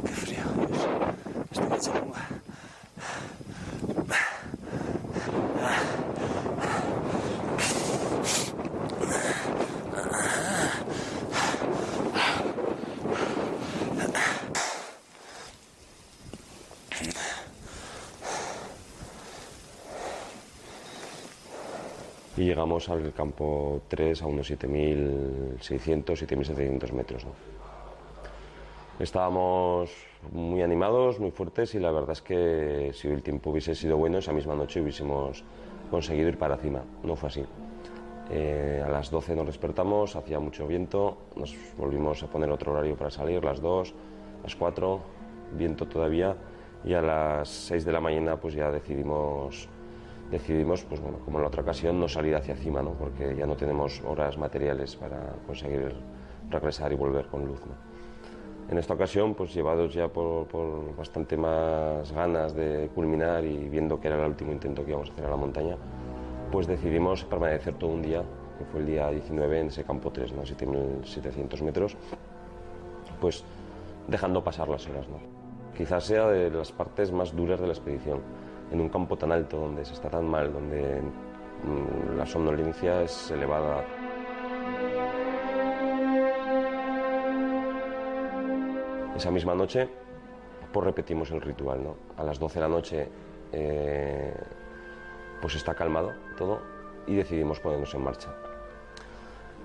Qué 0.03 0.11
frío. 0.13 0.43
Estoy 1.51 1.77
hecho 1.77 1.93
agua. 1.93 2.29
y 22.38 22.38
llegamos 22.49 22.89
al 22.89 23.13
campo 23.13 23.81
3 23.89 24.23
a 24.23 24.25
unos 24.25 24.49
7.600, 24.49 26.03
7.700 26.03 26.91
metros. 26.93 27.23
¿no? 27.25 27.31
Estábamos 28.99 29.91
muy 30.31 30.63
animados, 30.63 31.19
muy 31.19 31.29
fuertes 31.29 31.75
y 31.75 31.79
la 31.79 31.91
verdad 31.91 32.11
es 32.11 32.23
que 32.23 32.89
si 32.93 33.07
el 33.07 33.21
tiempo 33.21 33.51
hubiese 33.51 33.75
sido 33.75 33.97
bueno, 33.97 34.17
esa 34.17 34.33
misma 34.33 34.55
noche 34.55 34.81
hubiésemos 34.81 35.43
conseguido 35.91 36.27
ir 36.27 36.39
para 36.39 36.57
cima. 36.57 36.81
No 37.03 37.15
fue 37.15 37.29
así. 37.29 37.45
Eh, 38.31 38.83
a 38.83 38.89
las 38.89 39.11
12 39.11 39.35
nos 39.35 39.45
despertamos, 39.45 40.15
hacía 40.15 40.39
mucho 40.39 40.67
viento, 40.67 41.17
nos 41.35 41.55
volvimos 41.77 42.23
a 42.23 42.27
poner 42.27 42.49
otro 42.49 42.71
horario 42.71 42.95
para 42.95 43.11
salir, 43.11 43.43
las 43.43 43.61
2, 43.61 43.93
las 44.43 44.55
4, 44.55 44.99
viento 45.53 45.87
todavía, 45.87 46.35
y 46.83 46.93
a 46.93 47.01
las 47.01 47.47
6 47.47 47.85
de 47.85 47.91
la 47.91 48.01
mañana 48.01 48.37
pues 48.37 48.53
ya 48.55 48.71
decidimos 48.71 49.69
decidimos, 50.31 50.83
pues 50.83 51.01
bueno, 51.01 51.19
como 51.25 51.37
en 51.37 51.43
la 51.43 51.47
otra 51.47 51.61
ocasión, 51.61 51.99
no 51.99 52.07
salir 52.07 52.35
hacia 52.35 52.55
cima, 52.55 52.81
¿no? 52.81 52.91
porque 52.91 53.35
ya 53.35 53.45
no 53.45 53.55
tenemos 53.55 54.01
horas 54.05 54.37
materiales 54.37 54.95
para 54.95 55.33
conseguir 55.45 55.93
regresar 56.49 56.91
y 56.91 56.95
volver 56.95 57.27
con 57.27 57.45
luz. 57.45 57.61
¿no? 57.65 57.73
En 58.69 58.77
esta 58.77 58.93
ocasión, 58.93 59.33
pues 59.33 59.53
llevados 59.53 59.93
ya 59.93 60.07
por, 60.07 60.47
por, 60.47 60.95
bastante 60.95 61.35
más 61.35 62.11
ganas 62.11 62.53
de 62.53 62.89
culminar 62.93 63.43
y 63.43 63.67
viendo 63.67 63.99
que 63.99 64.07
era 64.07 64.23
el 64.23 64.29
último 64.29 64.51
intento 64.51 64.85
que 64.85 64.91
íbamos 64.91 65.09
a 65.09 65.13
hacer 65.13 65.25
a 65.25 65.29
la 65.31 65.35
montaña, 65.35 65.75
pues 66.51 66.67
decidimos 66.67 67.23
permanecer 67.23 67.75
todo 67.75 67.91
un 67.91 68.01
día, 68.01 68.23
que 68.57 68.65
fue 68.65 68.81
el 68.81 68.85
día 68.85 69.09
19 69.09 69.59
en 69.59 69.67
ese 69.67 69.83
campo 69.83 70.11
3, 70.11 70.33
¿no? 70.33 70.43
7.700 70.43 71.61
metros, 71.63 71.97
pues 73.19 73.43
dejando 74.07 74.43
pasar 74.43 74.67
las 74.67 74.87
horas. 74.87 75.07
¿no? 75.07 75.17
Quizás 75.75 76.03
sea 76.03 76.27
de 76.27 76.49
las 76.49 76.71
partes 76.71 77.11
más 77.11 77.35
duras 77.35 77.59
de 77.59 77.67
la 77.67 77.73
expedición, 77.73 78.21
en 78.71 78.81
un 78.81 78.89
campo 78.89 79.17
tan 79.17 79.31
alto, 79.31 79.57
donde 79.57 79.85
se 79.85 79.93
está 79.93 80.09
tan 80.09 80.27
mal, 80.27 80.53
donde 80.53 81.01
mm, 81.01 82.17
la 82.17 82.25
somnolencia 82.25 83.01
es 83.01 83.31
elevada. 83.31 83.83
Esa 89.15 89.31
misma 89.31 89.55
noche, 89.55 89.89
pues 90.71 90.85
repetimos 90.85 91.31
el 91.31 91.41
ritual, 91.41 91.83
¿no? 91.83 91.95
A 92.17 92.23
las 92.23 92.39
12 92.39 92.55
de 92.55 92.61
la 92.61 92.69
noche, 92.69 93.07
eh, 93.51 94.33
pues 95.41 95.55
está 95.55 95.73
calmado 95.73 96.13
todo 96.37 96.61
y 97.07 97.15
decidimos 97.15 97.59
ponernos 97.59 97.93
en 97.93 98.03
marcha. 98.03 98.29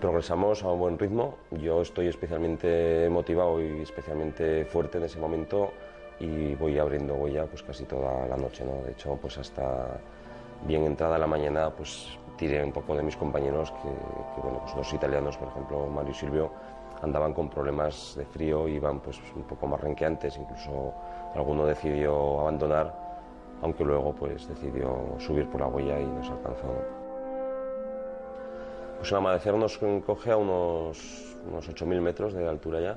Progresamos 0.01 0.63
a 0.63 0.71
un 0.71 0.81
buen 0.81 0.99
ritmo, 0.99 1.39
yo 1.51 1.81
estoy 1.83 2.09
especialmente 2.09 3.09
motivado 3.11 3.63
y 3.63 3.81
especialmente 3.81 4.65
fuerte 4.65 4.99
en 4.99 5.05
ese 5.05 5.19
momento 5.19 5.73
y 6.21 6.55
voy 6.55 6.79
abriendo 6.79 7.15
huella 7.15 7.47
pues 7.47 7.63
casi 7.63 7.85
toda 7.85 8.27
la 8.27 8.37
noche, 8.37 8.65
¿no? 8.65 8.83
De 8.85 8.93
hecho, 8.93 9.19
pues 9.21 9.39
hasta 9.39 10.01
bien 10.67 10.85
entrada 10.85 11.19
la 11.19 11.27
mañana, 11.27 11.71
pues 11.71 12.19
tiré 12.37 12.63
un 12.63 12.73
poco 12.73 12.97
de 12.97 13.03
mis 13.03 13.17
compañeros 13.17 13.71
que, 13.71 13.89
que 14.35 14.41
bueno, 14.41 14.61
pues 14.61 14.75
dos 14.75 14.93
italianos, 14.93 15.37
por 15.37 15.49
ejemplo, 15.49 15.87
Mario 15.87 16.13
y 16.13 16.15
Silvio, 16.15 16.51
andaban 17.03 17.35
con 17.35 17.49
problemas 17.49 18.15
de 18.17 18.25
frío, 18.25 18.69
iban 18.69 19.01
pues 19.01 19.21
un 19.35 19.43
poco 19.43 19.67
más 19.67 19.81
renqueantes, 19.81 20.37
incluso 20.37 20.95
alguno 21.35 21.67
decidió 21.67 22.41
abandonar, 22.41 22.95
aunque 23.63 23.85
luego 23.85 24.15
pues 24.15 24.49
decidió 24.49 25.17
subir 25.19 25.49
por 25.49 25.61
la 25.61 25.67
huella 25.67 26.01
y 26.01 26.07
nos 26.07 26.31
alcanzó. 26.31 26.75
Pues 28.99 29.11
el 29.11 29.19
amanecer 29.19 29.55
nos 29.55 29.79
coge 30.07 30.31
a 30.31 30.37
unos, 30.37 31.37
unos 31.47 31.69
8.000 31.69 32.01
metros 32.01 32.33
de 32.33 32.49
altura 32.49 32.81
ya 32.81 32.97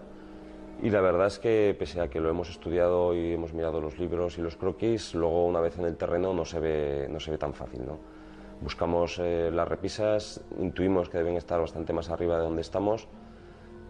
y 0.81 0.89
la 0.91 1.01
verdad 1.01 1.27
es 1.27 1.39
que 1.39 1.75
pese 1.77 2.01
a 2.01 2.09
que 2.09 2.19
lo 2.19 2.29
hemos 2.29 2.49
estudiado 2.49 3.15
y 3.15 3.33
hemos 3.33 3.53
mirado 3.53 3.81
los 3.81 3.97
libros 3.97 4.37
y 4.37 4.41
los 4.41 4.57
croquis, 4.57 5.15
luego 5.15 5.45
una 5.45 5.59
vez 5.59 5.77
en 5.79 5.85
el 5.85 5.97
terreno 5.97 6.33
no 6.33 6.45
se 6.45 6.59
ve, 6.59 7.07
no 7.09 7.19
se 7.19 7.31
ve 7.31 7.37
tan 7.37 7.53
fácil. 7.53 7.85
¿no? 7.85 7.97
Buscamos 8.61 9.19
eh, 9.19 9.49
las 9.51 9.67
repisas, 9.67 10.41
intuimos 10.59 11.09
que 11.09 11.17
deben 11.17 11.35
estar 11.35 11.59
bastante 11.59 11.93
más 11.93 12.09
arriba 12.09 12.37
de 12.37 12.43
donde 12.43 12.61
estamos, 12.61 13.07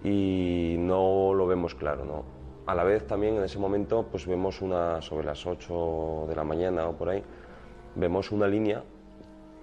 y 0.04 0.76
no 0.80 1.34
lo 1.34 1.46
vemos 1.46 1.76
claro. 1.76 2.06
¿no? 2.06 2.24
A 2.66 2.74
la 2.74 2.86
vez 2.86 3.06
también 3.06 3.36
en 3.36 3.44
ese 3.44 3.60
momento 3.60 4.08
pues 4.10 4.26
vemos 4.26 4.62
una, 4.62 5.02
sobre 5.02 5.26
las 5.26 5.46
8 5.46 6.26
de 6.30 6.36
la 6.36 6.46
mañana 6.46 6.88
o 6.88 6.94
por 6.94 7.10
ahí, 7.10 7.22
vemos 7.96 8.32
una 8.32 8.48
línea, 8.48 8.84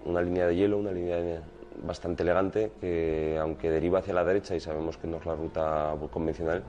una 0.04 0.20
línea 0.20 0.46
de 0.46 0.56
hielo, 0.56 0.78
una 0.78 0.92
línea 0.92 1.42
bastante 1.82 2.22
elegante 2.22 2.72
que 2.80 3.38
aunque 3.40 3.70
deriva 3.70 3.98
hacia 3.98 4.14
la 4.14 4.24
derecha 4.24 4.54
y 4.54 4.60
sabemos 4.60 4.96
que 4.96 5.06
no 5.06 5.16
es 5.16 5.26
la 5.26 5.34
ruta 5.34 5.94
convencional, 6.10 6.62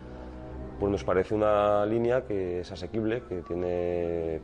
pues 0.80 0.92
nos 0.92 1.04
parece 1.04 1.36
una 1.36 1.86
línea 1.86 2.26
que 2.26 2.62
es 2.62 2.72
asequible, 2.72 3.24
que 3.24 3.42
tiene 3.42 4.42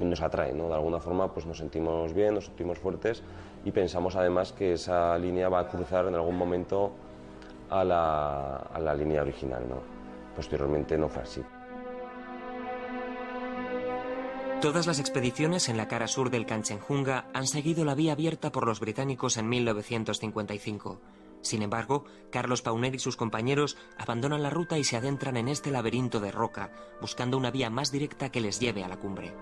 nos 0.00 0.20
atrae, 0.20 0.52
¿no? 0.52 0.68
De 0.68 0.74
alguna 0.74 0.98
forma 0.98 1.32
pues 1.32 1.46
nos 1.46 1.58
sentimos 1.58 2.12
bien, 2.12 2.34
nos 2.34 2.46
sentimos 2.46 2.78
fuertes 2.78 3.22
y 3.64 3.70
pensamos 3.70 4.16
además 4.16 4.52
que 4.52 4.72
esa 4.72 5.16
línea 5.18 5.48
va 5.48 5.60
a 5.60 5.68
cruzar 5.68 6.06
en 6.06 6.14
algún 6.14 6.36
momento 6.36 6.92
a 7.70 7.84
la, 7.84 8.56
a 8.56 8.80
la 8.80 8.94
línea 8.94 9.22
original. 9.22 9.62
¿no? 9.68 9.76
Posteriormente 10.34 10.98
no 10.98 11.08
fue 11.08 11.22
así. 11.22 11.42
Todas 14.60 14.86
las 14.86 15.00
expediciones 15.00 15.68
en 15.68 15.76
la 15.76 15.88
cara 15.88 16.06
sur 16.06 16.30
del 16.30 16.46
Kanchenjunga 16.46 17.26
han 17.34 17.46
seguido 17.48 17.84
la 17.84 17.96
vía 17.96 18.12
abierta 18.12 18.52
por 18.52 18.66
los 18.66 18.78
británicos 18.78 19.36
en 19.36 19.48
1955. 19.48 21.00
Sin 21.42 21.62
embargo, 21.62 22.04
Carlos 22.30 22.62
Pauner 22.62 22.94
y 22.94 22.98
sus 23.00 23.16
compañeros 23.16 23.76
abandonan 23.98 24.42
la 24.42 24.50
ruta 24.50 24.78
y 24.78 24.84
se 24.84 24.96
adentran 24.96 25.36
en 25.36 25.48
este 25.48 25.70
laberinto 25.70 26.20
de 26.20 26.30
roca, 26.30 26.70
buscando 27.00 27.36
una 27.36 27.50
vía 27.50 27.68
más 27.68 27.90
directa 27.90 28.30
que 28.30 28.40
les 28.40 28.60
lleve 28.60 28.84
a 28.84 28.88
la 28.88 28.96
cumbre. 28.96 29.34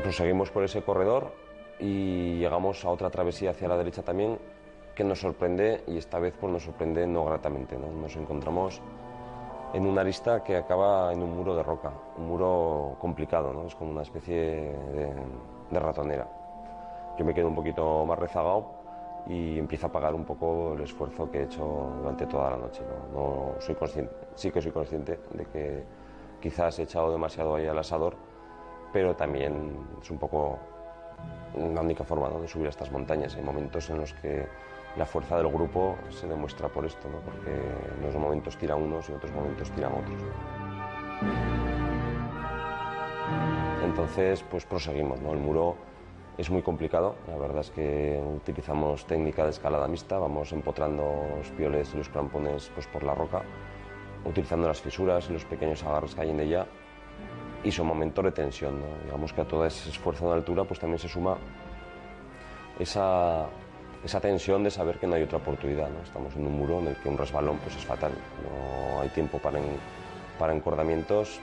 Proseguimos 0.00 0.50
por 0.50 0.64
ese 0.64 0.82
corredor 0.82 1.34
y 1.80 2.38
llegamos 2.38 2.84
a 2.84 2.90
otra 2.90 3.10
travesía 3.10 3.50
hacia 3.50 3.68
la 3.68 3.76
derecha 3.76 4.02
también, 4.02 4.38
que 4.94 5.02
nos 5.02 5.20
sorprende 5.20 5.82
y 5.88 5.96
esta 5.96 6.20
vez 6.20 6.34
pues 6.40 6.52
nos 6.52 6.62
sorprende 6.62 7.04
no 7.06 7.24
gratamente. 7.24 7.76
¿no? 7.76 7.90
Nos 7.90 8.14
encontramos 8.14 8.80
en 9.72 9.86
una 9.86 10.02
arista 10.02 10.44
que 10.44 10.56
acaba 10.56 11.12
en 11.12 11.20
un 11.20 11.36
muro 11.36 11.56
de 11.56 11.64
roca, 11.64 11.92
un 12.16 12.28
muro 12.28 12.96
complicado, 13.00 13.66
es 13.66 13.74
como 13.74 13.90
una 13.90 14.02
especie 14.02 14.36
de, 14.36 15.12
de 15.70 15.80
ratonera. 15.80 16.28
Yo 17.18 17.24
me 17.24 17.34
quedo 17.34 17.48
un 17.48 17.56
poquito 17.56 18.06
más 18.06 18.18
rezagado 18.18 18.83
y 19.26 19.58
empiezo 19.58 19.86
a 19.86 19.92
pagar 19.92 20.14
un 20.14 20.24
poco 20.24 20.74
el 20.74 20.82
esfuerzo 20.82 21.30
que 21.30 21.38
he 21.38 21.42
hecho 21.44 21.92
durante 21.98 22.26
toda 22.26 22.50
la 22.50 22.56
noche. 22.58 22.82
¿no? 23.12 23.52
no 23.52 23.60
soy 23.60 23.74
consciente, 23.74 24.12
sí 24.34 24.50
que 24.50 24.60
soy 24.60 24.72
consciente 24.72 25.20
de 25.32 25.44
que 25.46 25.84
quizás 26.40 26.78
he 26.78 26.82
echado 26.82 27.10
demasiado 27.10 27.54
ahí 27.54 27.66
al 27.66 27.78
asador, 27.78 28.14
pero 28.92 29.16
también 29.16 29.76
es 30.02 30.10
un 30.10 30.18
poco 30.18 30.58
la 31.56 31.80
única 31.80 32.04
forma 32.04 32.28
¿no? 32.28 32.40
de 32.40 32.48
subir 32.48 32.66
a 32.66 32.70
estas 32.70 32.90
montañas. 32.90 33.34
Hay 33.36 33.42
momentos 33.42 33.88
en 33.90 33.98
los 33.98 34.12
que 34.14 34.46
la 34.96 35.06
fuerza 35.06 35.36
del 35.36 35.48
grupo 35.48 35.96
se 36.10 36.26
demuestra 36.26 36.68
por 36.68 36.84
esto, 36.84 37.08
¿no? 37.08 37.18
porque 37.20 37.50
en 37.50 38.02
unos 38.02 38.14
momentos 38.14 38.56
tiran 38.56 38.82
unos 38.82 39.08
y 39.08 39.12
en 39.12 39.16
otros 39.18 39.32
momentos 39.32 39.70
tiran 39.70 39.92
otros. 39.92 40.22
Entonces, 43.82 44.44
pues 44.50 44.64
proseguimos. 44.66 45.20
¿no? 45.20 45.32
El 45.32 45.38
muro 45.38 45.76
es 46.36 46.50
muy 46.50 46.62
complicado, 46.62 47.14
la 47.28 47.36
verdad 47.36 47.60
es 47.60 47.70
que 47.70 48.20
utilizamos 48.36 49.06
técnica 49.06 49.44
de 49.44 49.50
escalada 49.50 49.86
mixta, 49.86 50.18
vamos 50.18 50.52
empotrando 50.52 51.04
los 51.36 51.50
pioles 51.50 51.94
y 51.94 51.98
los 51.98 52.08
crampones 52.08 52.70
pues, 52.74 52.86
por 52.88 53.04
la 53.04 53.14
roca, 53.14 53.42
utilizando 54.24 54.66
las 54.66 54.80
fisuras 54.80 55.28
y 55.30 55.32
los 55.32 55.44
pequeños 55.44 55.82
agarres 55.84 56.14
que 56.14 56.22
hay 56.22 56.30
en 56.30 56.40
ella, 56.40 56.66
y 57.64 57.72
son 57.72 57.86
momentos 57.86 58.24
de 58.24 58.32
tensión. 58.32 58.80
Digamos 59.04 59.32
que 59.32 59.40
a 59.40 59.44
todo 59.44 59.64
ese 59.64 59.88
esfuerzo 59.88 60.28
de 60.28 60.34
altura 60.34 60.64
pues 60.64 60.78
también 60.78 60.98
se 60.98 61.08
suma 61.08 61.36
esa, 62.78 63.46
esa 64.04 64.20
tensión 64.20 64.62
de 64.62 64.70
saber 64.70 64.98
que 64.98 65.06
no 65.06 65.14
hay 65.14 65.22
otra 65.22 65.38
oportunidad. 65.38 65.88
¿no? 65.88 66.02
Estamos 66.02 66.36
en 66.36 66.46
un 66.46 66.58
muro 66.58 66.80
en 66.80 66.88
el 66.88 66.96
que 66.96 67.08
un 67.08 67.16
resbalón 67.16 67.58
pues, 67.58 67.76
es 67.76 67.84
fatal, 67.84 68.12
no 68.12 69.00
hay 69.00 69.08
tiempo 69.08 69.38
para, 69.38 69.60
para 70.38 70.54
encordamientos. 70.54 71.40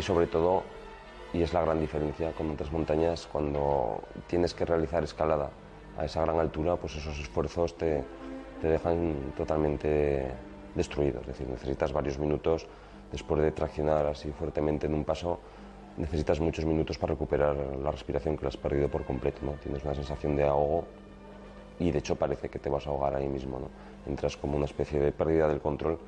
Y 0.00 0.02
sobre 0.02 0.26
todo, 0.26 0.62
y 1.34 1.42
es 1.42 1.52
la 1.52 1.60
gran 1.60 1.78
diferencia 1.78 2.32
con 2.32 2.50
otras 2.52 2.72
montañas, 2.72 3.28
cuando 3.30 4.00
tienes 4.28 4.54
que 4.54 4.64
realizar 4.64 5.04
escalada 5.04 5.50
a 5.98 6.06
esa 6.06 6.22
gran 6.22 6.40
altura, 6.40 6.76
pues 6.76 6.96
esos 6.96 7.18
esfuerzos 7.18 7.76
te, 7.76 8.02
te 8.62 8.68
dejan 8.68 9.34
totalmente 9.36 10.24
destruido. 10.74 11.20
Es 11.20 11.26
decir, 11.26 11.46
necesitas 11.46 11.92
varios 11.92 12.18
minutos 12.18 12.66
después 13.12 13.42
de 13.42 13.52
traccionar 13.52 14.06
así 14.06 14.32
fuertemente 14.32 14.86
en 14.86 14.94
un 14.94 15.04
paso, 15.04 15.38
necesitas 15.98 16.40
muchos 16.40 16.64
minutos 16.64 16.96
para 16.96 17.12
recuperar 17.12 17.54
la 17.54 17.90
respiración 17.90 18.38
que 18.38 18.44
la 18.44 18.48
has 18.48 18.56
perdido 18.56 18.88
por 18.88 19.04
completo. 19.04 19.40
¿no? 19.42 19.52
Tienes 19.62 19.84
una 19.84 19.94
sensación 19.94 20.34
de 20.34 20.44
ahogo 20.44 20.86
y 21.78 21.90
de 21.90 21.98
hecho 21.98 22.16
parece 22.16 22.48
que 22.48 22.58
te 22.58 22.70
vas 22.70 22.86
a 22.86 22.88
ahogar 22.88 23.16
ahí 23.16 23.28
mismo. 23.28 23.58
¿no? 23.58 23.68
Entras 24.10 24.34
como 24.38 24.56
una 24.56 24.64
especie 24.64 24.98
de 24.98 25.12
pérdida 25.12 25.46
del 25.46 25.60
control 25.60 25.98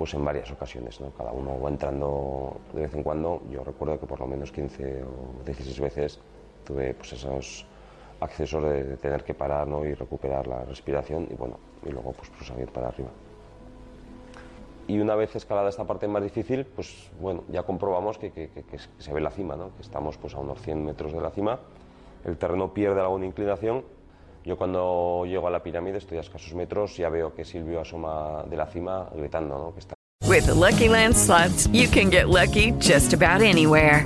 pues 0.00 0.14
en 0.14 0.24
varias 0.24 0.50
ocasiones, 0.50 0.98
¿no? 0.98 1.10
cada 1.10 1.30
uno 1.30 1.60
va 1.60 1.68
entrando 1.68 2.56
de 2.72 2.80
vez 2.80 2.94
en 2.94 3.02
cuando. 3.02 3.42
Yo 3.50 3.62
recuerdo 3.62 4.00
que 4.00 4.06
por 4.06 4.18
lo 4.18 4.26
menos 4.26 4.50
15 4.50 5.02
o 5.02 5.44
16 5.44 5.78
veces 5.78 6.18
tuve 6.64 6.94
pues, 6.94 7.12
esos 7.12 7.66
accesos 8.18 8.64
de, 8.64 8.82
de 8.82 8.96
tener 8.96 9.24
que 9.24 9.34
parar 9.34 9.68
¿no? 9.68 9.84
y 9.84 9.92
recuperar 9.92 10.46
la 10.46 10.64
respiración 10.64 11.28
y 11.30 11.34
bueno, 11.34 11.58
y 11.84 11.90
luego 11.90 12.12
pues 12.12 12.30
proseguir 12.30 12.72
para 12.72 12.88
arriba. 12.88 13.10
Y 14.88 14.98
una 15.00 15.16
vez 15.16 15.36
escalada 15.36 15.68
esta 15.68 15.84
parte 15.84 16.08
más 16.08 16.22
difícil, 16.22 16.64
pues 16.64 17.10
bueno, 17.20 17.44
ya 17.50 17.64
comprobamos 17.64 18.16
que, 18.16 18.30
que, 18.30 18.48
que, 18.48 18.62
que 18.62 18.78
se 18.78 19.12
ve 19.12 19.20
la 19.20 19.30
cima, 19.30 19.54
¿no? 19.54 19.76
que 19.76 19.82
estamos 19.82 20.16
pues 20.16 20.34
a 20.34 20.38
unos 20.38 20.62
100 20.62 20.82
metros 20.82 21.12
de 21.12 21.20
la 21.20 21.30
cima, 21.30 21.60
el 22.24 22.38
terreno 22.38 22.72
pierde 22.72 23.02
alguna 23.02 23.26
inclinación. 23.26 23.84
Yo 24.44 24.56
cuando 24.56 25.24
llego 25.26 25.46
a 25.46 25.50
la 25.50 25.62
pirámide, 25.62 25.98
estoy 25.98 26.18
a 26.18 26.20
escasos 26.20 26.54
metros, 26.54 26.96
ya 26.96 27.08
veo 27.10 27.34
que 27.34 27.44
Silvio 27.44 27.80
asoma 27.80 28.44
de 28.48 28.56
la 28.56 28.66
cima 28.66 29.08
gritando, 29.14 29.58
¿no? 29.58 29.72
Que 29.72 29.80
está 29.80 29.94
With 30.26 30.46
the 30.46 30.54
Lucky 30.54 30.88
Land 30.88 31.16
slots, 31.16 31.66
you 31.72 31.88
can 31.88 32.08
get 32.08 32.28
lucky 32.28 32.72
just 32.78 33.12
about 33.12 33.42
anywhere. 33.42 34.04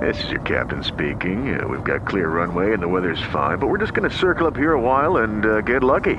This 0.00 0.24
is 0.24 0.30
your 0.30 0.40
captain 0.40 0.82
speaking. 0.82 1.58
Uh, 1.58 1.66
we've 1.66 1.84
got 1.84 2.06
clear 2.06 2.28
runway 2.28 2.72
and 2.72 2.82
the 2.82 2.88
weather's 2.88 3.22
fine, 3.32 3.58
but 3.58 3.68
we're 3.68 3.78
just 3.78 3.94
going 3.94 4.08
to 4.10 4.14
circle 4.14 4.46
up 4.46 4.56
here 4.56 4.72
a 4.72 4.80
while 4.80 5.18
and 5.18 5.46
uh, 5.46 5.60
get 5.62 5.82
lucky. 5.82 6.16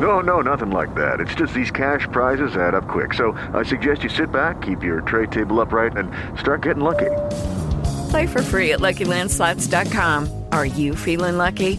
No, 0.00 0.20
no, 0.20 0.40
nothing 0.40 0.70
like 0.70 0.94
that. 0.94 1.18
It's 1.20 1.34
just 1.34 1.54
these 1.54 1.70
cash 1.70 2.06
prizes 2.12 2.56
add 2.56 2.74
up 2.74 2.86
quick. 2.86 3.14
So 3.14 3.32
I 3.54 3.64
suggest 3.64 4.04
you 4.04 4.10
sit 4.10 4.30
back, 4.30 4.60
keep 4.60 4.84
your 4.84 5.00
tray 5.00 5.26
table 5.26 5.60
upright, 5.60 5.96
and 5.96 6.12
start 6.38 6.62
getting 6.62 6.84
lucky. 6.84 7.10
Play 8.10 8.26
for 8.26 8.42
free 8.42 8.72
at 8.72 8.80
LuckyLandSlots.com. 8.80 10.44
Are 10.52 10.66
you 10.66 10.94
feeling 10.94 11.38
lucky? 11.38 11.78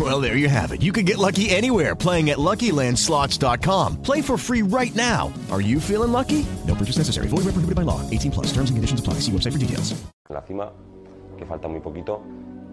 Well, 0.00 0.22
there 0.22 0.36
you 0.38 0.48
have 0.48 0.72
it. 0.72 0.80
You 0.80 0.92
can 0.92 1.04
get 1.04 1.18
lucky 1.18 1.50
anywhere 1.50 1.94
playing 1.94 2.30
at 2.30 2.38
LuckyLandSlots.com. 2.38 4.00
Play 4.02 4.22
for 4.22 4.38
free 4.38 4.62
right 4.62 4.94
now. 4.94 5.30
Are 5.50 5.60
you 5.60 5.78
feeling 5.78 6.10
lucky? 6.10 6.46
No 6.66 6.74
purchase 6.74 6.96
necessary. 6.96 7.28
Void 7.28 7.44
where 7.44 7.52
prohibited 7.52 7.74
by 7.74 7.82
law. 7.82 8.00
18 8.08 8.30
plus. 8.30 8.46
Terms 8.46 8.70
and 8.70 8.78
conditions 8.78 9.00
apply. 9.00 9.20
See 9.20 9.32
website 9.32 9.52
for 9.52 9.58
details. 9.58 9.92
La 10.30 10.40
cima, 10.46 10.72
que 11.36 11.44
falta 11.44 11.68
muy 11.68 11.80
poquito, 11.80 12.22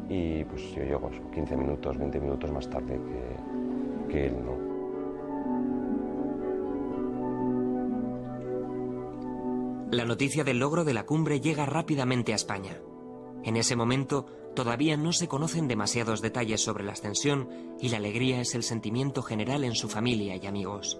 y 0.07 0.43
pues 0.45 0.61
yo 0.73 0.83
llego 0.83 1.11
15 1.33 1.57
minutos, 1.57 1.97
20 1.97 2.19
minutos 2.19 2.51
más 2.51 2.69
tarde 2.69 2.97
que, 4.07 4.13
que 4.13 4.27
él, 4.27 4.35
¿no? 4.45 4.67
La 9.91 10.05
noticia 10.05 10.43
del 10.43 10.59
logro 10.59 10.85
de 10.85 10.93
la 10.93 11.03
cumbre 11.05 11.41
llega 11.41 11.65
rápidamente 11.65 12.31
a 12.31 12.35
España. 12.35 12.77
En 13.43 13.57
ese 13.57 13.75
momento 13.75 14.27
todavía 14.57 14.97
no 14.97 15.13
se 15.13 15.27
conocen 15.27 15.67
demasiados 15.67 16.19
detalles 16.19 16.63
sobre 16.63 16.83
la 16.83 16.93
ascensión 16.93 17.47
y 17.79 17.89
la 17.89 17.97
alegría 17.97 18.41
es 18.41 18.55
el 18.55 18.63
sentimiento 18.63 19.21
general 19.21 19.63
en 19.63 19.75
su 19.75 19.87
familia 19.87 20.35
y 20.35 20.47
amigos. 20.47 20.99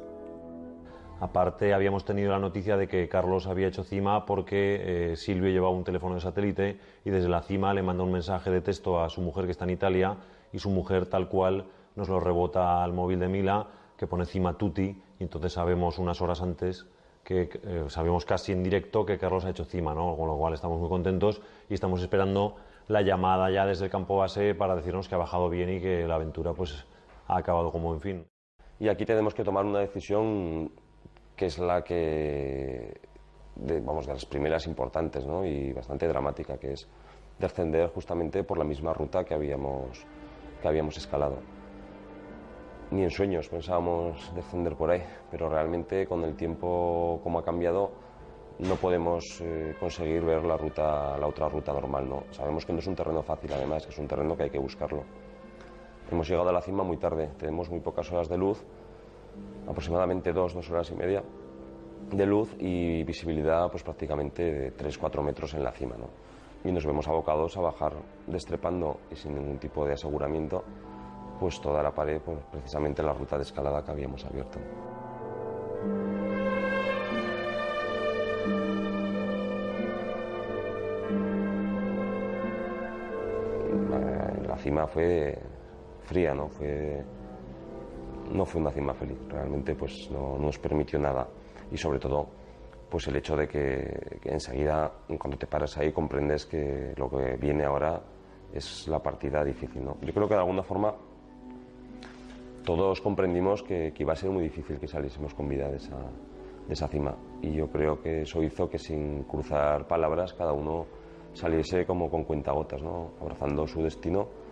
Aparte, 1.19 1.73
habíamos 1.73 2.05
tenido 2.05 2.29
la 2.29 2.37
noticia 2.37 2.77
de 2.77 2.87
que 2.87 3.09
Carlos 3.09 3.47
había 3.47 3.67
hecho 3.67 3.83
cima 3.83 4.27
porque 4.27 5.13
eh, 5.13 5.15
Silvio 5.15 5.49
llevaba 5.49 5.73
un 5.73 5.83
teléfono 5.83 6.13
de 6.13 6.21
satélite 6.21 6.79
y 7.03 7.09
desde 7.09 7.29
la 7.29 7.41
cima 7.41 7.73
le 7.73 7.81
manda 7.81 8.03
un 8.03 8.11
mensaje 8.11 8.51
de 8.51 8.61
texto 8.61 9.01
a 9.01 9.09
su 9.09 9.21
mujer 9.21 9.45
que 9.45 9.51
está 9.53 9.63
en 9.63 9.71
Italia 9.71 10.17
y 10.53 10.59
su 10.59 10.69
mujer 10.69 11.07
tal 11.07 11.27
cual 11.27 11.65
nos 11.95 12.09
lo 12.09 12.19
rebota 12.19 12.83
al 12.83 12.93
móvil 12.93 13.19
de 13.19 13.27
Mila 13.27 13.65
que 13.97 14.05
pone 14.05 14.27
cima 14.27 14.55
tutti 14.55 15.01
y 15.19 15.23
entonces 15.23 15.53
sabemos 15.53 15.97
unas 15.97 16.21
horas 16.21 16.43
antes 16.43 16.85
que 17.23 17.49
eh, 17.63 17.85
sabemos 17.87 18.23
casi 18.23 18.51
en 18.51 18.61
directo 18.61 19.03
que 19.03 19.17
Carlos 19.17 19.45
ha 19.45 19.49
hecho 19.49 19.65
cima, 19.65 19.95
¿no? 19.95 20.15
con 20.15 20.27
lo 20.27 20.37
cual 20.37 20.53
estamos 20.53 20.79
muy 20.79 20.89
contentos 20.89 21.41
y 21.67 21.73
estamos 21.73 21.99
esperando 22.03 22.55
la 22.88 23.02
llamada 23.02 23.50
ya 23.52 23.65
desde 23.65 23.86
el 23.86 23.91
campo 23.91 24.17
base 24.17 24.56
para 24.56 24.76
decirnos 24.76 25.10
que 25.10 25.15
ha 25.15 25.17
bajado 25.17 25.50
bien 25.50 25.69
y 25.69 25.82
que 25.82 26.08
la 26.08 26.15
aventura 26.15 26.54
pues 26.54 26.86
ha 27.28 27.38
acabado 27.38 27.71
como 27.71 27.93
en 27.93 28.02
fin. 28.02 28.28
Y 28.80 28.88
aquí 28.89 29.06
tenemos 29.06 29.34
que 29.34 29.43
tomar 29.43 29.65
una 29.65 29.80
decisión 29.80 30.71
que 31.36 31.47
es 31.47 31.60
la 31.60 31.84
que, 31.84 33.02
de, 33.56 33.80
vamos, 33.82 34.08
de 34.08 34.13
las 34.13 34.26
primeras 34.26 34.67
importantes 34.67 35.26
¿no? 35.26 35.45
y 35.45 35.73
bastante 35.73 36.08
dramática, 36.08 36.58
que 36.58 36.73
es 36.73 36.88
descender 37.39 37.89
justamente 37.89 38.43
por 38.43 38.58
la 38.58 38.63
misma 38.63 38.93
ruta 38.93 39.23
que 39.23 39.34
habíamos, 39.34 40.06
que 40.62 40.67
habíamos 40.67 40.97
escalado. 40.97 41.38
Ni 42.89 43.04
en 43.04 43.12
sueños 43.12 43.50
pensábamos 43.50 44.34
descender 44.34 44.76
por 44.76 44.91
ahí, 44.91 45.04
pero 45.30 45.50
realmente 45.50 46.08
con 46.08 46.23
el 46.23 46.36
tiempo 46.36 47.19
como 47.21 47.39
ha 47.39 47.43
cambiado 47.43 47.91
no 48.59 48.75
podemos 48.75 49.39
eh, 49.41 49.75
conseguir 49.79 50.23
ver 50.23 50.43
la, 50.43 50.57
ruta, 50.57 51.17
la 51.17 51.27
otra 51.27 51.47
ruta 51.47 51.73
normal. 51.73 52.09
¿no? 52.09 52.23
Sabemos 52.31 52.65
que 52.65 52.73
no 52.73 52.79
es 52.79 52.87
un 52.87 52.95
terreno 52.95 53.21
fácil, 53.21 53.51
además, 53.53 53.85
que 53.85 53.91
es 53.91 53.97
un 53.99 54.07
terreno 54.07 54.35
que 54.35 54.43
hay 54.43 54.49
que 54.49 54.59
buscarlo. 54.59 55.03
Hemos 56.11 56.27
llegado 56.27 56.49
a 56.49 56.53
la 56.53 56.61
cima 56.61 56.83
muy 56.83 56.97
tarde, 56.97 57.31
tenemos 57.37 57.69
muy 57.69 57.79
pocas 57.81 58.11
horas 58.11 58.29
de 58.29 58.37
luz 58.37 58.63
aproximadamente 59.67 60.31
dos, 60.31 60.53
dos 60.53 60.69
horas 60.71 60.89
y 60.91 60.95
media 60.95 61.23
de 62.11 62.25
luz 62.25 62.55
y 62.59 63.03
visibilidad 63.03 63.69
pues 63.69 63.83
prácticamente 63.83 64.43
de 64.43 64.77
3-4 64.77 65.21
metros 65.21 65.53
en 65.53 65.63
la 65.63 65.71
cima. 65.71 65.95
¿no? 65.97 66.07
Y 66.63 66.71
nos 66.71 66.85
vemos 66.85 67.07
abocados 67.07 67.57
a 67.57 67.61
bajar 67.61 67.93
destrepando 68.25 69.01
y 69.11 69.15
sin 69.15 69.35
ningún 69.35 69.57
tipo 69.59 69.85
de 69.85 69.93
aseguramiento 69.93 70.63
pues 71.39 71.61
toda 71.61 71.83
la 71.83 71.91
pared, 71.91 72.19
pues, 72.23 72.39
precisamente 72.51 73.03
la 73.03 73.13
ruta 73.13 73.35
de 73.35 73.43
escalada 73.43 73.83
que 73.83 73.91
habíamos 73.91 74.25
abierto. 74.25 74.59
Cima 84.67 84.86
fue 84.86 85.34
fría, 86.01 86.34
¿no? 86.34 86.49
Fue 86.49 87.01
no 88.34 88.45
fue 88.45 88.60
una 88.60 88.71
cima 88.71 88.93
feliz, 88.93 89.17
realmente 89.30 89.73
pues 89.73 90.12
no, 90.12 90.38
nos 90.38 90.60
permitió 90.60 90.99
nada 90.99 91.25
y 91.71 91.77
sobre 91.77 91.97
todo 91.97 92.27
pues 92.89 93.08
el 93.08 93.15
hecho 93.15 93.38
de 93.38 93.47
que, 93.47 94.19
enseguida 94.25 94.91
cuando 95.17 95.38
te 95.38 95.47
paras 95.47 95.77
ahí 95.77 95.93
comprendes 95.93 96.45
que 96.45 96.93
lo 96.97 97.10
que 97.10 97.38
viene 97.38 97.63
ahora 97.63 98.01
es 98.53 98.86
la 98.89 98.99
partida 98.99 99.43
difícil. 99.45 99.86
¿no? 99.86 99.97
Yo 100.01 100.13
creo 100.13 100.27
que 100.27 100.34
de 100.34 100.39
alguna 100.41 100.63
forma 100.63 100.93
todos 102.65 102.99
comprendimos 102.99 103.63
que, 103.63 103.93
iba 103.97 104.12
a 104.12 104.15
ser 104.17 104.30
muy 104.30 104.43
difícil 104.43 104.77
que 104.80 104.88
saliésemos 104.88 105.34
con 105.34 105.47
vida 105.47 105.69
de 105.69 105.77
esa, 105.77 105.95
de 105.95 106.73
esa 106.73 106.89
cima 106.89 107.15
y 107.41 107.53
yo 107.53 107.69
creo 107.69 108.01
que 108.01 108.23
eso 108.23 108.43
hizo 108.43 108.69
que 108.69 108.77
sin 108.77 109.23
cruzar 109.23 109.88
palabras 109.88 110.34
cada 110.34 110.51
uno 110.51 110.86
saliese 111.32 111.86
como 111.86 112.10
con 112.10 112.25
cuentagotas, 112.25 112.82
¿no? 112.82 113.12
abrazando 113.21 113.65
su 113.65 113.82
destino 113.84 114.46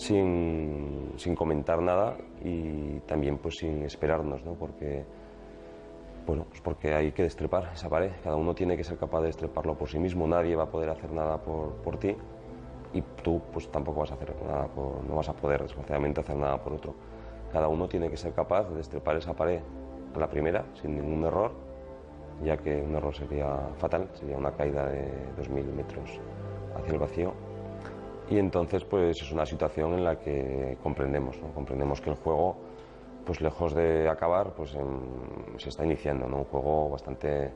sin, 0.00 1.12
sin, 1.16 1.34
comentar 1.34 1.82
nada 1.82 2.16
y 2.42 3.00
también 3.00 3.36
pues 3.36 3.58
sin 3.58 3.82
esperarnos, 3.82 4.42
¿no? 4.44 4.54
porque, 4.54 5.04
bueno, 6.26 6.46
pues 6.48 6.62
porque 6.62 6.94
hay 6.94 7.12
que 7.12 7.22
destrepar 7.22 7.70
esa 7.74 7.90
pared, 7.90 8.10
cada 8.24 8.36
uno 8.36 8.54
tiene 8.54 8.78
que 8.78 8.84
ser 8.84 8.96
capaz 8.96 9.20
de 9.20 9.26
destreparlo 9.26 9.76
por 9.76 9.90
sí 9.90 9.98
mismo, 9.98 10.26
nadie 10.26 10.56
va 10.56 10.64
a 10.64 10.70
poder 10.70 10.88
hacer 10.88 11.12
nada 11.12 11.36
por, 11.42 11.74
por 11.82 11.98
ti 11.98 12.16
y 12.94 13.02
tú 13.22 13.42
pues 13.52 13.70
tampoco 13.70 14.00
vas 14.00 14.12
a 14.12 14.14
hacer 14.14 14.34
nada, 14.42 14.68
por, 14.68 15.04
no 15.04 15.16
vas 15.16 15.28
a 15.28 15.34
poder 15.34 15.62
desgraciadamente 15.62 16.20
hacer 16.20 16.36
nada 16.36 16.56
por 16.62 16.72
otro. 16.72 16.94
Cada 17.52 17.68
uno 17.68 17.86
tiene 17.86 18.08
que 18.08 18.16
ser 18.16 18.32
capaz 18.32 18.70
de 18.70 18.76
destrepar 18.76 19.16
esa 19.16 19.34
pared 19.34 19.60
a 20.14 20.18
la 20.18 20.30
primera, 20.30 20.64
sin 20.80 20.96
ningún 20.96 21.24
error, 21.24 21.52
ya 22.42 22.56
que 22.56 22.80
un 22.80 22.94
error 22.94 23.14
sería 23.14 23.68
fatal, 23.76 24.08
sería 24.14 24.38
una 24.38 24.52
caída 24.52 24.86
de 24.86 25.10
2.000 25.36 25.64
metros 25.74 26.18
hacia 26.74 26.92
el 26.94 26.98
vacío 26.98 27.49
y 28.30 28.38
entonces 28.38 28.84
pues 28.84 29.20
es 29.20 29.32
una 29.32 29.44
situación 29.44 29.92
en 29.94 30.04
la 30.04 30.18
que 30.18 30.78
comprendemos, 30.82 31.36
comprendemos 31.52 32.00
que 32.00 32.10
el 32.10 32.16
juego, 32.16 32.56
pues 33.26 33.40
lejos 33.40 33.74
de 33.74 34.08
acabar, 34.08 34.54
pues 34.54 34.74
em, 34.74 35.58
se 35.58 35.68
está 35.68 35.84
iniciando, 35.84 36.28
¿no? 36.28 36.38
un 36.38 36.44
juego 36.44 36.88
bastante 36.88 37.52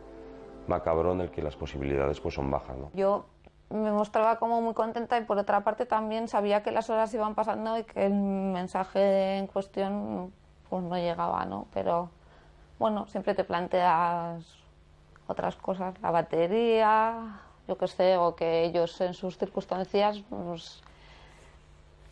macabro 0.67 1.13
en 1.13 1.23
el 1.23 1.31
que 1.31 1.43
las 1.43 1.57
posibilidades 1.57 2.21
pues 2.21 2.35
son 2.35 2.51
bajas. 2.51 2.77
¿no? 2.77 2.91
Yo 2.93 3.27
me 3.71 3.93
mostraba 3.93 4.39
como 4.39 4.61
muy 4.61 4.75
contenta 4.75 5.17
y 5.17 5.25
por 5.25 5.39
otra 5.39 5.63
parte 5.63 5.87
también 5.87 6.27
sabía 6.27 6.63
que 6.63 6.73
las 6.73 6.91
horas 6.91 7.15
iban 7.15 7.35
pasando 7.35 7.79
y 7.79 7.85
que 7.85 8.07
el 8.07 8.15
mensaje 8.15 9.39
en 9.39 9.47
cuestión 9.47 10.33
pues 10.69 10.83
no 10.83 10.97
llegaba, 10.97 11.45
¿no? 11.45 11.67
Pero 11.73 12.11
bueno, 12.79 13.07
siempre 13.07 13.35
te 13.35 13.45
planteas 13.45 14.45
otras 15.27 15.57
cosas, 15.57 15.95
la 16.03 16.11
batería, 16.11 17.41
yo 17.67 17.77
que 17.77 17.87
sé, 17.87 18.17
o 18.17 18.35
que 18.35 18.65
ellos 18.65 19.01
en 19.01 19.15
sus 19.15 19.39
circunstancias, 19.39 20.23
pues... 20.29 20.83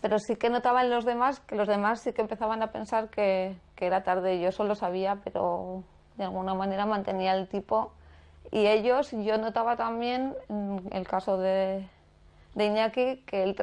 pero 0.01 0.19
sí 0.19 0.37
que 0.37 0.51
notaba 0.51 0.83
en 0.83 0.91
los 0.91 1.05
demás 1.05 1.41
que 1.41 1.57
los 1.57 1.69
demás 1.69 2.01
sí 2.01 2.13
que 2.13 2.23
empezaban 2.23 2.63
a 2.63 2.73
pensar 2.73 3.09
que, 3.11 3.57
que 3.77 3.87
era 3.87 4.03
tarde. 4.03 4.41
Yo 4.41 4.49
eso 4.49 4.65
lo 4.65 4.75
sabía, 4.75 5.21
pero 5.23 5.83
de 6.17 6.25
alguna 6.25 6.55
manera 6.55 6.87
mantenía 6.87 7.35
el 7.35 7.49
tipo. 7.49 7.93
Y 8.51 8.67
ellos, 8.67 9.13
yo 9.13 9.39
notaba 9.39 9.77
también, 9.77 10.35
en 10.49 10.81
el 10.91 11.07
caso 11.07 11.39
de, 11.39 11.89
de 12.55 12.67
Iñaki, 12.67 13.23
que 13.25 13.45
él 13.45 13.57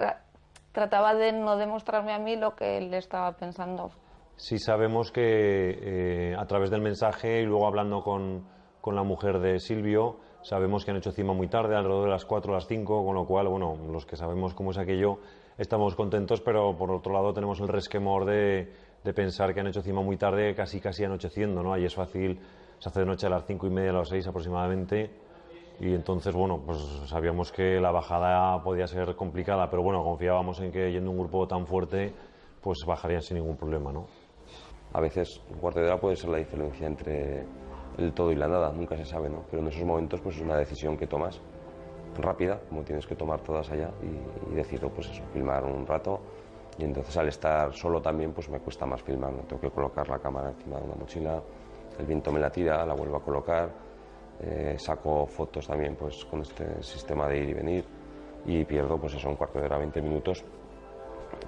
trataba 0.71 1.13
de 1.13 1.31
no 1.31 1.57
demostrarme 1.57 2.13
a 2.13 2.19
mí 2.19 2.35
lo 2.35 2.55
que 2.55 2.77
él 2.77 2.93
estaba 2.93 3.33
pensando. 3.33 3.91
Sí 4.35 4.57
sabemos 4.57 5.11
que 5.11 5.21
eh, 5.21 6.35
a 6.35 6.45
través 6.45 6.69
del 6.71 6.81
mensaje 6.81 7.41
y 7.41 7.45
luego 7.45 7.67
hablando 7.67 8.01
con, 8.01 8.47
con 8.79 8.95
la 8.95 9.03
mujer 9.03 9.39
de 9.39 9.59
Silvio, 9.59 10.17
Sabemos 10.41 10.85
que 10.85 10.91
han 10.91 10.97
hecho 10.97 11.11
cima 11.11 11.33
muy 11.33 11.47
tarde, 11.47 11.75
alrededor 11.75 12.05
de 12.05 12.11
las 12.11 12.25
4 12.25 12.51
o 12.51 12.55
las 12.55 12.67
5, 12.67 13.05
con 13.05 13.15
lo 13.15 13.25
cual, 13.25 13.47
bueno, 13.47 13.77
los 13.91 14.05
que 14.05 14.15
sabemos 14.15 14.53
cómo 14.53 14.71
es 14.71 14.77
aquello, 14.77 15.19
estamos 15.57 15.95
contentos, 15.95 16.41
pero 16.41 16.75
por 16.77 16.91
otro 16.91 17.11
lado 17.13 17.33
tenemos 17.33 17.59
el 17.59 17.67
resquemor 17.67 18.25
de, 18.25 18.71
de 19.03 19.13
pensar 19.13 19.53
que 19.53 19.59
han 19.59 19.67
hecho 19.67 19.81
cima 19.81 20.01
muy 20.01 20.17
tarde, 20.17 20.55
casi 20.55 20.79
casi 20.79 21.03
anocheciendo, 21.03 21.61
¿no? 21.61 21.73
Ahí 21.73 21.85
es 21.85 21.95
fácil, 21.95 22.39
se 22.79 22.89
hace 22.89 23.01
de 23.01 23.05
noche 23.05 23.27
a 23.27 23.29
las 23.29 23.45
5 23.45 23.67
y 23.67 23.69
media, 23.69 23.89
a 23.91 23.93
las 23.93 24.09
6 24.09 24.27
aproximadamente, 24.27 25.11
y 25.79 25.93
entonces, 25.93 26.33
bueno, 26.33 26.61
pues 26.65 26.79
sabíamos 27.05 27.51
que 27.51 27.79
la 27.79 27.91
bajada 27.91 28.61
podía 28.63 28.87
ser 28.87 29.15
complicada, 29.15 29.69
pero 29.69 29.81
bueno, 29.81 30.03
confiábamos 30.03 30.59
en 30.59 30.71
que 30.71 30.91
yendo 30.91 31.11
un 31.11 31.19
grupo 31.19 31.47
tan 31.47 31.65
fuerte, 31.67 32.13
pues 32.61 32.79
bajarían 32.85 33.21
sin 33.21 33.37
ningún 33.37 33.55
problema, 33.55 33.91
¿no? 33.91 34.07
A 34.91 34.99
veces 34.99 35.41
un 35.49 35.59
cuarto 35.59 35.79
de 35.79 35.87
hora 35.87 35.99
puede 35.99 36.15
ser 36.15 36.29
la 36.29 36.37
diferencia 36.37 36.87
entre 36.87 37.45
el 37.97 38.13
todo 38.13 38.31
y 38.31 38.35
la 38.35 38.47
nada, 38.47 38.71
nunca 38.71 38.95
se 38.95 39.05
sabe, 39.05 39.29
¿no? 39.29 39.43
Pero 39.49 39.61
en 39.61 39.69
esos 39.69 39.83
momentos 39.83 40.21
pues 40.21 40.35
es 40.35 40.41
una 40.41 40.55
decisión 40.55 40.97
que 40.97 41.07
tomas 41.07 41.39
rápida, 42.17 42.59
como 42.69 42.83
tienes 42.83 43.05
que 43.05 43.15
tomar 43.15 43.41
todas 43.41 43.69
allá 43.71 43.91
y, 44.01 44.51
y 44.51 44.55
decido 44.55 44.89
pues 44.89 45.09
eso, 45.09 45.23
filmar 45.33 45.63
un 45.63 45.85
rato 45.85 46.19
y 46.79 46.85
entonces 46.85 47.15
al 47.17 47.27
estar 47.27 47.73
solo 47.73 48.01
también 48.01 48.33
pues 48.33 48.49
me 48.49 48.59
cuesta 48.59 48.85
más 48.85 49.03
filmar, 49.03 49.33
¿no? 49.33 49.41
tengo 49.41 49.61
que 49.61 49.69
colocar 49.69 50.07
la 50.07 50.19
cámara 50.19 50.49
encima 50.49 50.77
de 50.77 50.85
una 50.85 50.95
mochila, 50.95 51.41
el 51.99 52.05
viento 52.05 52.31
me 52.31 52.39
la 52.39 52.49
tira, 52.49 52.85
la 52.85 52.93
vuelvo 52.93 53.17
a 53.17 53.21
colocar, 53.21 53.69
eh, 54.39 54.75
saco 54.77 55.27
fotos 55.27 55.67
también 55.67 55.95
pues 55.95 56.23
con 56.25 56.41
este 56.41 56.81
sistema 56.81 57.27
de 57.27 57.37
ir 57.37 57.49
y 57.49 57.53
venir 57.53 57.85
y 58.45 58.63
pierdo 58.63 58.97
pues 58.97 59.13
eso 59.13 59.27
un 59.27 59.35
cuarto 59.35 59.59
de 59.59 59.65
hora, 59.65 59.77
20 59.77 60.01
minutos 60.01 60.45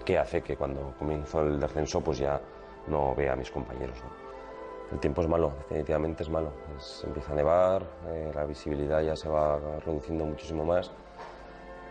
que 0.03 0.17
hace 0.17 0.41
que 0.41 0.57
cuando 0.57 0.93
comienzo 0.99 1.41
el 1.41 1.59
descenso 1.59 2.01
pues 2.01 2.19
ya 2.19 2.41
no 2.87 3.15
vea 3.15 3.33
a 3.33 3.35
mis 3.37 3.49
compañeros. 3.49 3.97
El 4.91 4.99
tiempo 4.99 5.21
es 5.21 5.27
malo, 5.27 5.53
definitivamente 5.57 6.23
es 6.23 6.29
malo. 6.29 6.51
empieza 7.05 7.31
a 7.31 7.35
nevar, 7.35 7.83
eh, 8.07 8.31
la 8.35 8.45
visibilidad 8.45 9.01
ya 9.01 9.15
se 9.15 9.29
va 9.29 9.57
reduciendo 9.85 10.25
muchísimo 10.25 10.65
más 10.65 10.91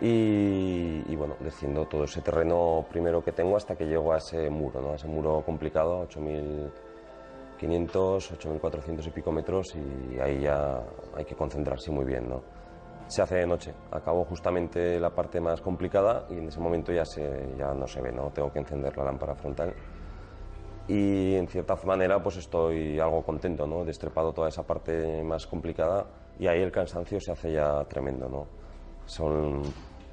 y, 0.03 1.15
bueno, 1.15 1.37
desciendo 1.41 1.87
todo 1.87 2.05
ese 2.05 2.23
terreno 2.23 2.87
primero 2.91 3.23
que 3.23 3.33
tengo 3.33 3.57
hasta 3.57 3.77
que 3.77 3.87
llego 3.87 4.13
a 4.13 4.19
ese 4.19 4.49
muro, 4.49 4.81
¿no? 4.81 4.93
a 4.93 4.95
ese 4.95 5.07
muro 5.07 5.43
complicado, 5.45 6.07
8.500, 6.09 6.71
8.400 7.61 9.07
y 9.07 9.11
pico 9.11 9.31
metros 9.31 9.75
y 9.77 10.19
ahí 10.19 10.41
ya 10.41 10.83
hay 11.15 11.25
que 11.27 11.35
concentrarse 11.35 11.91
muy 11.91 12.07
bien. 12.07 12.29
¿no? 12.31 12.43
Se 13.09 13.21
hace 13.21 13.37
de 13.37 13.47
noche, 13.47 13.75
acabo 13.91 14.25
justamente 14.25 14.99
la 14.99 15.11
parte 15.11 15.39
más 15.41 15.61
complicada 15.61 16.27
y 16.31 16.39
en 16.39 16.49
ese 16.49 16.61
momento 16.61 16.93
ya, 16.93 17.05
se, 17.05 17.55
ya 17.59 17.75
no 17.75 17.87
se 17.87 18.01
ve, 18.01 18.11
¿no? 18.13 18.31
tengo 18.31 18.51
que 18.51 18.61
encender 18.61 18.97
la 18.97 19.05
lámpara 19.05 19.35
frontal 19.35 19.75
y 20.91 21.37
en 21.37 21.47
cierta 21.47 21.77
manera 21.85 22.21
pues 22.21 22.37
estoy 22.39 22.99
algo 22.99 23.23
contento, 23.23 23.65
¿no? 23.65 23.85
Destrepado 23.85 24.33
toda 24.33 24.49
esa 24.49 24.65
parte 24.65 25.23
más 25.23 25.47
complicada 25.47 26.05
y 26.37 26.49
ahí 26.49 26.61
el 26.61 26.73
cansancio 26.73 27.21
se 27.21 27.31
hace 27.31 27.53
ya 27.53 27.85
tremendo, 27.85 28.29
¿no? 28.29 28.47
Son 29.07 29.63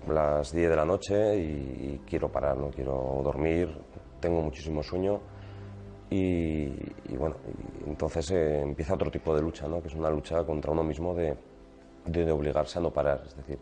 las 0.07 0.51
10 0.53 0.69
de 0.69 0.75
la 0.75 0.85
noche 0.85 1.35
y, 1.35 2.01
quiero 2.05 2.31
parar, 2.31 2.57
no 2.57 2.69
quiero 2.69 3.21
dormir, 3.23 3.75
tengo 4.19 4.39
muchísimo 4.43 4.83
sueño 4.83 5.19
y, 6.11 6.69
bueno, 7.17 7.37
entonces 7.87 8.29
eh, 8.29 8.61
empieza 8.61 8.93
otro 8.93 9.09
tipo 9.09 9.35
de 9.35 9.41
lucha, 9.41 9.67
¿no? 9.67 9.81
que 9.81 9.87
es 9.87 9.95
una 9.95 10.11
lucha 10.11 10.43
contra 10.45 10.71
uno 10.71 10.83
mismo 10.83 11.15
de, 11.15 11.35
de, 12.05 12.31
obligarse 12.31 12.77
a 12.77 12.83
no 12.83 12.91
parar. 12.93 13.23
Es 13.25 13.35
decir, 13.35 13.57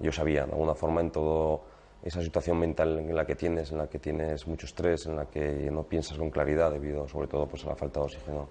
yo 0.00 0.10
sabía 0.10 0.46
de 0.46 0.52
alguna 0.52 0.74
forma 0.74 1.02
en 1.02 1.10
toda 1.10 1.60
esa 2.02 2.22
situación 2.22 2.58
mental 2.58 2.98
en 2.98 3.14
la 3.14 3.26
que 3.26 3.34
tienes, 3.34 3.72
en 3.72 3.78
la 3.78 3.88
que 3.88 3.98
tienes 3.98 4.46
mucho 4.46 4.66
estrés, 4.66 5.06
en 5.06 5.16
la 5.16 5.26
que 5.26 5.70
no 5.70 5.82
piensas 5.82 6.16
con 6.16 6.30
claridad 6.30 6.70
debido 6.70 7.08
sobre 7.08 7.26
todo 7.26 7.46
pues, 7.46 7.64
a 7.64 7.70
la 7.70 7.76
falta 7.76 8.00
de 8.00 8.06
oxígeno 8.06 8.48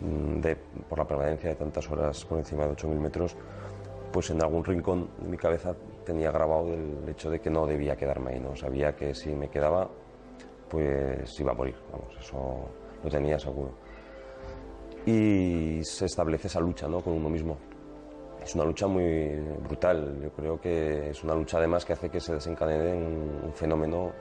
mm, 0.00 0.40
de, 0.40 0.56
por 0.88 0.98
la 0.98 1.06
permanencia 1.06 1.50
de 1.50 1.56
tantas 1.56 1.90
horas 1.90 2.24
por 2.24 2.38
encima 2.38 2.66
de 2.66 2.72
8.000 2.72 2.98
metros, 2.98 3.36
pues 4.12 4.30
en 4.30 4.42
algún 4.42 4.64
rincón 4.64 5.10
de 5.18 5.28
mi 5.28 5.36
cabeza 5.36 5.74
tenía 6.04 6.30
grabado 6.30 6.72
el 6.72 7.08
hecho 7.08 7.30
de 7.30 7.40
que 7.40 7.50
no 7.50 7.66
debía 7.66 7.96
quedarme 7.96 8.32
ahí, 8.32 8.40
¿no? 8.40 8.56
Sabía 8.56 8.96
que 8.96 9.14
si 9.14 9.30
me 9.30 9.48
quedaba, 9.48 9.88
pues 10.68 11.38
iba 11.38 11.52
a 11.52 11.54
morir, 11.54 11.76
vamos, 11.92 12.16
eso 12.18 12.68
lo 13.02 13.10
tenía 13.10 13.38
seguro. 13.38 13.72
Y 15.06 15.80
se 15.82 16.06
establece 16.06 16.48
esa 16.48 16.60
lucha, 16.60 16.88
¿no? 16.88 17.00
Con 17.00 17.14
uno 17.14 17.28
mismo. 17.28 17.56
Es 18.42 18.54
una 18.54 18.64
lucha 18.64 18.86
muy 18.86 19.38
brutal, 19.62 20.18
yo 20.22 20.30
creo 20.30 20.60
que 20.60 21.10
es 21.10 21.22
una 21.22 21.34
lucha 21.34 21.58
además 21.58 21.84
que 21.84 21.92
hace 21.92 22.08
que 22.08 22.20
se 22.20 22.34
desencadene 22.34 22.94
un, 22.94 23.52
fenómeno 23.54 24.12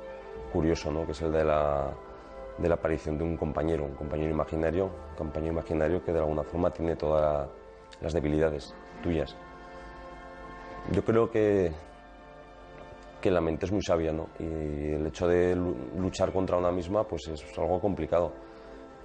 curioso, 0.51 0.91
¿no? 0.91 1.05
Que 1.05 1.13
es 1.13 1.21
el 1.21 1.31
de 1.31 1.45
la, 1.45 1.89
de 2.57 2.67
la 2.67 2.75
aparición 2.75 3.17
de 3.17 3.23
un 3.23 3.37
compañero, 3.37 3.85
un 3.85 3.95
compañero 3.95 4.31
imaginario, 4.31 4.85
un 4.85 5.15
compañero 5.17 5.53
imaginario 5.53 6.03
que 6.03 6.11
de 6.11 6.19
alguna 6.19 6.43
forma 6.43 6.69
tiene 6.71 6.95
todas 6.95 7.47
las 8.01 8.13
debilidades 8.13 8.73
tuyas 9.01 9.35
yo 10.91 11.03
creo 11.03 11.29
que, 11.29 11.71
que 13.21 13.31
la 13.31 13.41
mente 13.41 13.65
es 13.65 13.71
muy 13.71 13.81
sabia, 13.81 14.11
¿no? 14.11 14.29
Y 14.39 14.93
el 14.93 15.07
hecho 15.07 15.27
de 15.27 15.55
luchar 15.55 16.31
contra 16.31 16.57
una 16.57 16.71
misma, 16.71 17.03
pues 17.03 17.27
es 17.27 17.43
algo 17.57 17.79
complicado. 17.79 18.31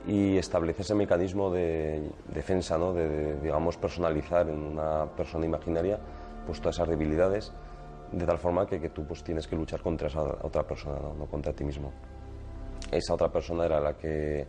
Y 0.07 0.37
establece 0.37 0.83
ese 0.83 0.95
mecanismo 0.95 1.51
de 1.51 2.11
defensa, 2.33 2.77
¿no? 2.77 2.93
De, 2.93 3.41
digamos, 3.41 3.77
personalizar 3.79 4.49
en 4.49 4.63
una 4.63 5.07
persona 5.07 5.47
imaginaria, 5.47 5.99
pues 6.47 6.61
todas 6.61 6.77
esas 6.77 6.89
debilidades, 6.89 7.53
de 8.13 8.27
tal 8.27 8.39
forma 8.39 8.67
que, 8.67 8.81
que 8.81 8.91
tú 8.91 9.07
pues 9.07 9.25
tienes 9.25 9.47
que 9.47 9.57
luchar 9.57 9.81
contra 9.81 10.09
esa 10.09 10.21
otra 10.21 10.63
persona, 10.63 10.99
¿no? 11.01 11.15
no 11.15 11.27
contra 11.27 11.53
ti 11.53 11.65
mismo. 11.65 11.91
Esa 12.91 13.15
otra 13.15 13.31
persona 13.33 13.65
era 13.65 13.81
la 13.81 13.97
que 13.97 14.47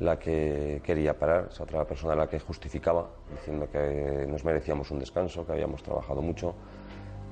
la 0.00 0.18
que 0.18 0.80
quería 0.82 1.18
parar, 1.18 1.48
esa 1.50 1.62
otra 1.62 1.84
persona 1.84 2.14
la 2.14 2.26
que 2.26 2.40
justificaba, 2.40 3.10
diciendo 3.30 3.68
que 3.70 4.26
nos 4.26 4.44
merecíamos 4.44 4.90
un 4.90 4.98
descanso, 4.98 5.44
que 5.46 5.52
habíamos 5.52 5.82
trabajado 5.82 6.22
mucho. 6.22 6.54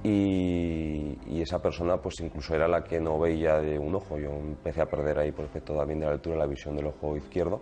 Y, 0.02 1.16
esa 1.40 1.62
persona 1.62 1.96
pues 1.96 2.20
incluso 2.20 2.54
era 2.54 2.66
la 2.66 2.82
que 2.82 3.00
no 3.00 3.18
veía 3.18 3.60
de 3.60 3.78
un 3.78 3.94
ojo. 3.94 4.18
Yo 4.18 4.30
empecé 4.30 4.82
a 4.82 4.86
perder 4.86 5.18
ahí 5.18 5.32
por 5.32 5.44
efecto 5.44 5.74
también 5.74 6.00
de 6.00 6.06
la 6.06 6.12
altura 6.12 6.36
la 6.36 6.46
visión 6.46 6.76
del 6.76 6.86
ojo 6.86 7.16
izquierdo, 7.16 7.60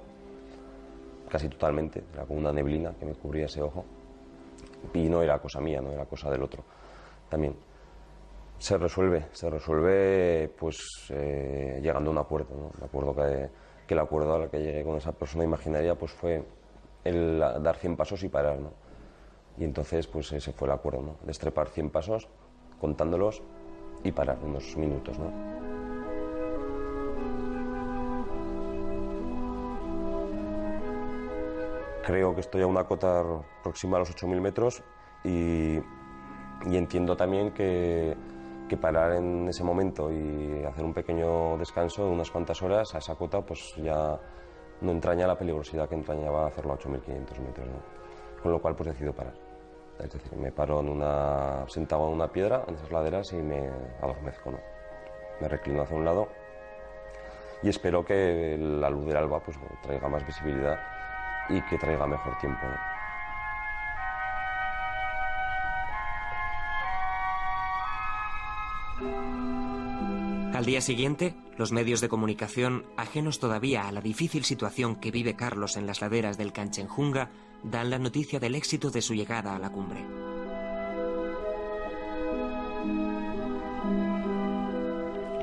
casi 1.28 1.48
totalmente, 1.48 2.02
era 2.12 2.24
como 2.24 2.40
una 2.40 2.52
neblina 2.52 2.94
que 2.98 3.04
me 3.04 3.14
cubría 3.14 3.44
ese 3.44 3.62
ojo. 3.62 3.84
Y 4.94 5.08
no 5.08 5.22
era 5.22 5.38
cosa 5.38 5.60
mía, 5.60 5.80
no 5.80 5.92
era 5.92 6.06
cosa 6.06 6.30
del 6.30 6.42
otro. 6.42 6.64
También 7.28 7.54
se 8.58 8.78
resuelve, 8.78 9.26
se 9.32 9.50
resuelve 9.50 10.48
pues 10.58 10.78
eh, 11.10 11.78
llegando 11.82 12.10
a 12.10 12.12
un 12.12 12.18
acuerdo, 12.18 12.56
¿no? 12.56 12.72
un 12.76 12.84
acuerdo 12.84 13.14
que 13.14 13.50
que 13.86 13.94
el 13.94 14.00
acuerdo 14.00 14.34
al 14.34 14.50
que 14.50 14.58
llegué 14.58 14.82
con 14.82 14.96
esa 14.96 15.12
persona 15.12 15.44
imaginaria 15.44 15.94
pues 15.94 16.12
fue 16.12 16.42
el 17.04 17.38
dar 17.38 17.76
100 17.76 17.96
pasos 17.96 18.22
y 18.24 18.28
parar, 18.28 18.58
¿no? 18.58 18.72
Y 19.58 19.64
entonces 19.64 20.06
pues 20.06 20.32
ese 20.32 20.52
fue 20.52 20.68
el 20.68 20.72
acuerdo, 20.72 21.02
¿no? 21.02 21.16
Destrepar 21.24 21.68
100 21.68 21.90
pasos, 21.90 22.28
contándolos 22.80 23.42
y 24.04 24.12
parar 24.12 24.38
unos 24.42 24.76
minutos, 24.76 25.18
¿no? 25.18 25.32
Creo 32.04 32.34
que 32.34 32.40
estoy 32.40 32.62
a 32.62 32.66
una 32.66 32.84
cota 32.84 33.24
próxima 33.64 33.96
a 33.96 34.00
los 34.00 34.14
8.000 34.14 34.40
metros 34.40 34.82
y, 35.24 35.80
entiendo 36.64 37.16
también 37.16 37.52
que 37.52 38.16
parar 38.80 39.16
en 39.16 39.48
ese 39.48 39.64
momento 39.64 40.12
y 40.12 40.62
hacer 40.64 40.84
un 40.84 40.92
pequeño 40.92 41.56
descanso 41.56 42.04
de 42.04 42.10
unas 42.10 42.30
cuantas 42.30 42.62
horas 42.62 42.94
a 42.94 42.98
esa 42.98 43.14
cota 43.14 43.40
pues 43.40 43.74
ya 43.76 44.20
no 44.82 44.92
entraña 44.92 45.26
la 45.26 45.36
peligrosidad 45.36 45.88
que 45.88 45.94
entrañaba 45.94 46.46
hacerlo 46.46 46.74
a 46.74 46.78
8.500 46.78 47.40
metros. 47.40 47.68
Con 48.42 48.52
lo 48.52 48.60
cual 48.60 48.76
pues 48.76 48.90
decido 48.90 49.12
parar. 49.12 49.45
Es 49.98 50.12
decir, 50.12 50.36
me 50.36 50.52
paro 50.52 50.80
en 50.80 50.88
una, 50.88 51.64
sentado 51.68 52.06
en 52.08 52.14
una 52.14 52.30
piedra, 52.30 52.64
en 52.68 52.74
esas 52.74 52.90
laderas 52.90 53.32
y 53.32 53.36
me 53.36 53.70
adormezco. 54.02 54.50
¿no? 54.50 54.58
Me 55.40 55.48
reclino 55.48 55.82
hacia 55.82 55.96
un 55.96 56.04
lado 56.04 56.28
y 57.62 57.68
espero 57.68 58.04
que 58.04 58.56
la 58.58 58.90
luz 58.90 59.06
del 59.06 59.16
alba 59.16 59.40
pues, 59.40 59.58
traiga 59.82 60.08
más 60.08 60.26
visibilidad 60.26 60.78
y 61.48 61.60
que 61.62 61.78
traiga 61.78 62.06
mejor 62.06 62.36
tiempo. 62.38 62.66
Al 70.54 70.64
día 70.64 70.80
siguiente, 70.80 71.34
los 71.58 71.72
medios 71.72 72.00
de 72.00 72.08
comunicación, 72.08 72.86
ajenos 72.96 73.38
todavía 73.38 73.86
a 73.86 73.92
la 73.92 74.00
difícil 74.00 74.44
situación 74.44 74.96
que 74.96 75.10
vive 75.10 75.36
Carlos 75.36 75.76
en 75.76 75.86
las 75.86 76.00
laderas 76.00 76.38
del 76.38 76.54
Canchenjunga, 76.54 77.28
dan 77.62 77.90
la 77.90 77.98
noticia 77.98 78.38
del 78.38 78.54
éxito 78.54 78.90
de 78.90 79.02
su 79.02 79.14
llegada 79.14 79.54
a 79.54 79.58
la 79.58 79.70
cumbre. 79.70 80.04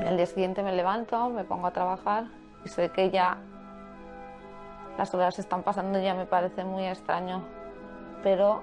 El 0.08 0.18
día 0.18 0.26
siguiente 0.26 0.62
me 0.64 0.74
levanto, 0.74 1.30
me 1.30 1.44
pongo 1.44 1.68
a 1.68 1.72
trabajar 1.72 2.26
y 2.64 2.70
sé 2.70 2.90
que 2.90 3.10
ya 3.10 3.38
las 4.98 5.14
horas 5.14 5.40
están 5.40 5.64
pasando 5.64 6.00
y 6.00 6.04
ya 6.04 6.14
me 6.14 6.26
parece 6.26 6.64
muy 6.64 6.86
extraño, 6.86 7.42
pero 8.22 8.62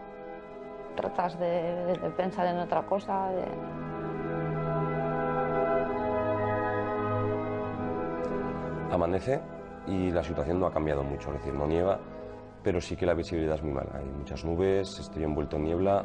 tratas 0.96 1.38
de, 1.38 1.86
de 1.86 2.10
pensar 2.10 2.46
en 2.46 2.58
otra 2.58 2.82
cosa. 2.82 3.30
De... 3.32 3.44
Amanece 8.92 9.40
y 9.86 10.10
la 10.10 10.22
situación 10.22 10.60
no 10.60 10.66
ha 10.66 10.72
cambiado 10.72 11.02
mucho, 11.02 11.32
es 11.32 11.38
decir, 11.38 11.54
no 11.54 11.66
nieva, 11.66 11.98
pero 12.62 12.80
sí 12.80 12.96
que 12.96 13.06
la 13.06 13.14
visibilidad 13.14 13.54
es 13.56 13.62
muy 13.62 13.72
mala. 13.72 13.98
Hay 13.98 14.04
muchas 14.04 14.44
nubes, 14.44 14.98
estoy 14.98 15.24
envuelto 15.24 15.56
en 15.56 15.64
niebla. 15.64 16.04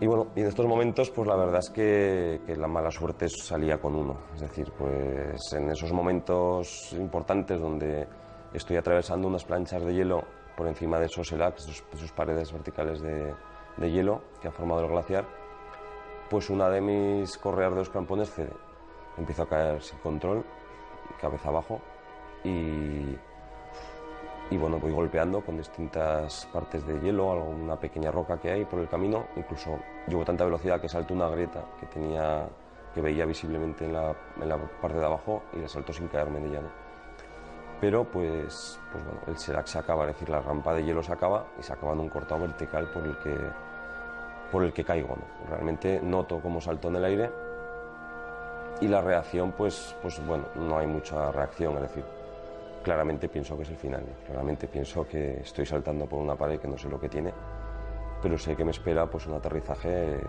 Y 0.00 0.06
bueno, 0.06 0.28
y 0.34 0.40
en 0.40 0.46
estos 0.46 0.66
momentos, 0.66 1.10
pues 1.10 1.28
la 1.28 1.36
verdad 1.36 1.58
es 1.58 1.70
que, 1.70 2.40
la 2.56 2.66
mala 2.66 2.90
suerte 2.90 3.28
salía 3.28 3.78
con 3.78 3.94
uno. 3.94 4.16
Es 4.34 4.40
decir, 4.40 4.72
pues 4.76 5.52
en 5.52 5.70
esos 5.70 5.92
momentos 5.92 6.92
importantes 6.94 7.60
donde 7.60 8.06
estoy 8.54 8.76
atravesando 8.76 9.28
unas 9.28 9.44
planchas 9.44 9.84
de 9.84 9.94
hielo 9.94 10.22
por 10.56 10.66
encima 10.66 10.98
de 10.98 11.06
esos 11.06 11.30
elacs, 11.32 11.66
de 11.66 11.72
esas 11.98 12.12
paredes 12.12 12.52
verticales 12.52 13.00
de, 13.02 13.34
de 13.76 13.90
hielo 13.90 14.22
que 14.40 14.48
ha 14.48 14.52
formado 14.52 14.84
el 14.84 14.88
glaciar, 14.88 15.26
pues 16.28 16.48
una 16.48 16.68
de 16.70 16.80
mis 16.80 17.36
correas 17.36 17.72
de 17.72 17.78
los 17.78 17.90
crampones 17.90 18.30
cede. 18.30 18.52
Empiezo 19.18 19.42
a 19.42 19.48
caer 19.48 19.82
sin 19.82 19.98
control, 19.98 20.44
cabeza 21.20 21.48
abajo, 21.48 21.80
y, 22.44 23.16
y 24.50 24.56
bueno, 24.56 24.78
voy 24.78 24.90
golpeando 24.90 25.40
con 25.42 25.56
distintas 25.56 26.46
partes 26.52 26.84
de 26.86 26.98
hielo, 27.00 27.32
alguna 27.32 27.76
pequeña 27.76 28.10
roca 28.10 28.38
que 28.38 28.50
hay 28.50 28.64
por 28.64 28.80
el 28.80 28.88
camino, 28.88 29.26
incluso 29.36 29.78
llevo 30.08 30.24
tanta 30.24 30.44
velocidad 30.44 30.80
que 30.80 30.88
salto 30.88 31.14
una 31.14 31.28
grieta 31.28 31.64
que 31.78 31.86
tenía 31.86 32.48
que 32.92 33.00
veía 33.00 33.24
visiblemente 33.24 33.84
en 33.84 33.92
la, 33.92 34.12
en 34.40 34.48
la 34.48 34.56
parte 34.56 34.98
de 34.98 35.06
abajo 35.06 35.44
y 35.52 35.60
la 35.60 35.68
salto 35.68 35.92
sin 35.92 36.08
caerme 36.08 36.40
de 36.40 36.48
ella. 36.48 36.60
Pero 37.80 38.04
pues, 38.04 38.80
pues 38.90 39.04
bueno, 39.04 39.20
el 39.28 39.38
Serac 39.38 39.66
se 39.66 39.78
acaba, 39.78 40.04
es 40.06 40.14
decir, 40.14 40.28
la 40.28 40.40
rampa 40.40 40.74
de 40.74 40.84
hielo 40.84 41.00
se 41.02 41.12
acaba 41.12 41.46
y 41.58 41.62
se 41.62 41.72
acaba 41.72 41.92
en 41.92 42.00
un 42.00 42.08
cortado 42.08 42.40
vertical 42.40 42.90
por 42.90 43.04
el 43.04 43.16
que, 43.18 43.38
por 44.50 44.64
el 44.64 44.72
que 44.72 44.84
caigo. 44.84 45.16
¿no? 45.16 45.48
Realmente 45.48 46.00
noto 46.02 46.40
cómo 46.40 46.60
salto 46.60 46.88
en 46.88 46.96
el 46.96 47.04
aire 47.04 47.30
y 48.80 48.88
la 48.88 49.00
reacción, 49.00 49.52
pues, 49.52 49.94
pues 50.02 50.24
bueno, 50.26 50.46
no 50.56 50.78
hay 50.78 50.86
mucha 50.86 51.30
reacción, 51.30 51.76
es 51.76 51.82
decir, 51.82 52.04
claramente 52.82 53.28
pienso 53.28 53.56
que 53.56 53.62
es 53.62 53.70
el 53.70 53.76
final, 53.76 54.04
claramente 54.26 54.66
pienso 54.68 55.06
que 55.06 55.40
estoy 55.40 55.66
saltando 55.66 56.06
por 56.06 56.20
una 56.20 56.36
pared 56.36 56.58
que 56.58 56.68
no 56.68 56.78
sé 56.78 56.88
lo 56.88 56.98
que 56.98 57.08
tiene, 57.08 57.32
pero 58.22 58.36
sé 58.38 58.56
que 58.56 58.64
me 58.64 58.70
espera 58.70 59.08
pues 59.08 59.26
un 59.26 59.34
aterrizaje 59.34 60.20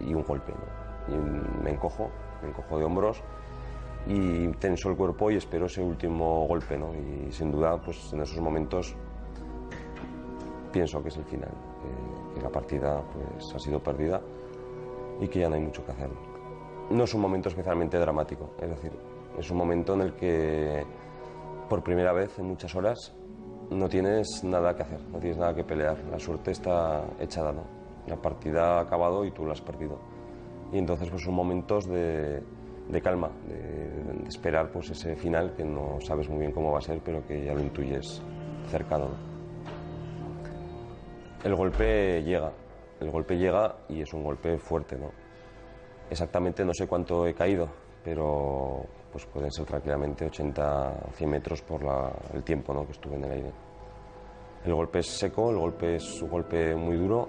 y 0.00 0.14
un 0.14 0.22
golpe. 0.22 0.52
¿no? 0.52 0.88
y 1.08 1.64
me 1.64 1.70
encojo, 1.70 2.10
me 2.42 2.48
encojo 2.48 2.78
de 2.78 2.84
hombros 2.84 3.22
y 4.06 4.48
tenso 4.52 4.90
el 4.90 4.96
cuerpo 4.96 5.30
y 5.30 5.36
espero 5.36 5.66
ese 5.66 5.82
último 5.82 6.46
golpe, 6.46 6.78
¿no? 6.78 6.92
Y 6.94 7.32
sin 7.32 7.50
duda, 7.50 7.76
pues 7.78 8.12
en 8.12 8.22
esos 8.22 8.40
momentos 8.40 8.94
pienso 10.72 11.02
que 11.02 11.08
es 11.08 11.16
el 11.16 11.24
final, 11.24 11.50
que, 11.50 12.34
que 12.34 12.42
la 12.42 12.50
partida 12.50 13.02
pues 13.12 13.54
ha 13.54 13.58
sido 13.58 13.80
perdida 13.80 14.20
y 15.20 15.28
que 15.28 15.40
ya 15.40 15.48
no 15.48 15.56
hay 15.56 15.62
mucho 15.62 15.84
que 15.84 15.92
hacer. 15.92 16.10
No 16.90 17.04
es 17.04 17.14
un 17.14 17.20
momento 17.20 17.48
especialmente 17.48 17.98
dramático, 17.98 18.50
es 18.60 18.70
decir, 18.70 18.92
es 19.38 19.50
un 19.50 19.56
momento 19.58 19.94
en 19.94 20.00
el 20.02 20.14
que 20.14 20.84
por 21.68 21.82
primera 21.82 22.12
vez 22.12 22.38
en 22.38 22.46
muchas 22.46 22.74
horas 22.74 23.14
no 23.70 23.88
tienes 23.88 24.42
nada 24.44 24.74
que 24.74 24.82
hacer, 24.82 25.00
no 25.12 25.18
tienes 25.18 25.38
nada 25.38 25.54
que 25.54 25.64
pelear, 25.64 25.98
la 26.10 26.18
suerte 26.18 26.52
está 26.52 27.04
echada, 27.20 27.52
¿no? 27.52 27.64
La 28.06 28.16
partida 28.16 28.78
ha 28.78 28.80
acabado 28.80 29.24
y 29.24 29.30
tú 29.30 29.44
la 29.44 29.52
has 29.52 29.60
perdido 29.60 29.98
y 30.72 30.78
entonces 30.78 31.08
pues 31.10 31.22
son 31.22 31.34
momentos 31.34 31.86
de, 31.86 32.42
de 32.88 33.02
calma, 33.02 33.30
de, 33.46 34.28
esperar 34.28 34.70
pues 34.70 34.90
ese 34.90 35.16
final 35.16 35.54
que 35.54 35.64
no 35.64 35.98
sabes 36.00 36.28
muy 36.28 36.40
bien 36.40 36.52
cómo 36.52 36.72
va 36.72 36.78
a 36.78 36.82
ser, 36.82 37.00
pero 37.02 37.26
que 37.26 37.44
ya 37.44 37.54
lo 37.54 37.60
intuyes 37.60 38.22
cercano. 38.68 39.06
¿no? 39.06 39.28
El 41.44 41.54
golpe 41.54 42.22
llega, 42.22 42.52
el 43.00 43.10
golpe 43.10 43.38
llega 43.38 43.76
y 43.88 44.02
es 44.02 44.12
un 44.12 44.24
golpe 44.24 44.58
fuerte, 44.58 44.98
¿no? 44.98 45.10
Exactamente 46.10 46.64
no 46.64 46.74
sé 46.74 46.86
cuánto 46.86 47.26
he 47.26 47.34
caído, 47.34 47.68
pero 48.04 48.84
pues 49.10 49.26
pueden 49.26 49.50
ser 49.50 49.64
tranquilamente 49.64 50.26
80, 50.26 51.10
100 51.12 51.30
metros 51.30 51.62
por 51.62 51.82
la, 51.82 52.12
el 52.34 52.42
tiempo 52.42 52.74
¿no? 52.74 52.84
que 52.84 52.92
estuve 52.92 53.16
en 53.16 53.24
el 53.24 53.30
aire. 53.32 53.52
El 54.64 54.74
golpe 54.74 54.98
es 54.98 55.06
seco, 55.06 55.50
el 55.50 55.58
golpe 55.58 55.96
es 55.96 56.22
un 56.22 56.30
golpe 56.30 56.74
muy 56.74 56.96
duro 56.96 57.28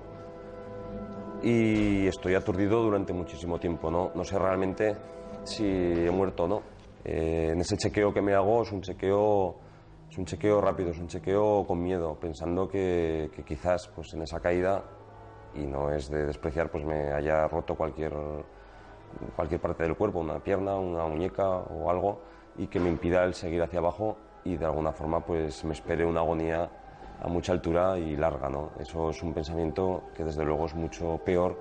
y 1.41 2.07
estoy 2.07 2.36
aturdido 2.36 2.82
durante 2.82 3.13
muchísimo 3.13 3.59
tiempo. 3.59 3.89
No, 3.89 4.11
no 4.13 4.24
sé 4.24 4.38
realmente 4.38 4.95
si 5.43 5.65
he 5.65 6.11
muerto 6.11 6.43
o 6.43 6.47
no. 6.47 6.61
Eh, 7.05 7.51
en 7.53 7.61
ese 7.61 7.78
chequeo 7.78 8.13
que 8.13 8.22
me 8.22 8.34
hago 8.34 8.63
es 8.63 8.72
un 8.72 8.82
chequeo, 8.82 9.55
es 10.09 10.17
un 10.17 10.26
chequeo 10.26 10.59
rápido, 10.59 10.89
es 10.89 10.99
un 10.99 11.07
chequeo 11.07 11.65
con 11.65 11.82
miedo, 11.82 12.17
pensando 12.20 12.67
que, 12.67 13.30
que 13.34 13.43
quizás 13.43 13.89
pues, 13.95 14.13
en 14.13 14.24
esa 14.24 14.39
caída, 14.39 14.84
y 15.55 15.65
no 15.65 15.91
es 15.91 16.09
de 16.09 16.26
despreciar, 16.26 16.70
pues 16.70 16.84
me 16.86 17.11
haya 17.13 17.47
roto 17.47 17.76
cualquier, 17.76 18.13
cualquier 19.36 19.62
parte 19.62 19.84
del 19.84 19.95
cuerpo, 19.95 20.20
una 20.20 20.39
pierna, 20.39 20.76
una 20.76 21.05
muñeca 21.07 21.47
o 21.49 21.89
algo, 21.89 22.22
y 22.57 22.68
que 22.68 22.80
me 22.80 22.89
impida 22.89 23.24
el 23.24 23.34
seguir 23.34 23.62
hacia 23.62 23.80
abajo 23.80 24.18
y 24.43 24.57
de 24.57 24.66
alguna 24.66 24.91
forma 24.91 25.20
pues 25.26 25.64
me 25.64 25.74
espere 25.74 26.05
una 26.05 26.22
agonía 26.22 26.70
a 27.22 27.28
mucha 27.28 27.51
altura 27.51 27.97
y 27.97 28.16
larga. 28.16 28.49
¿no? 28.49 28.72
Eso 28.80 29.10
es 29.10 29.22
un 29.24 29.34
pensamiento 29.34 30.03
que 30.16 30.24
desde 30.24 30.43
luego 30.43 30.66
es 30.66 30.76
mucho 30.76 31.20
peor 31.24 31.57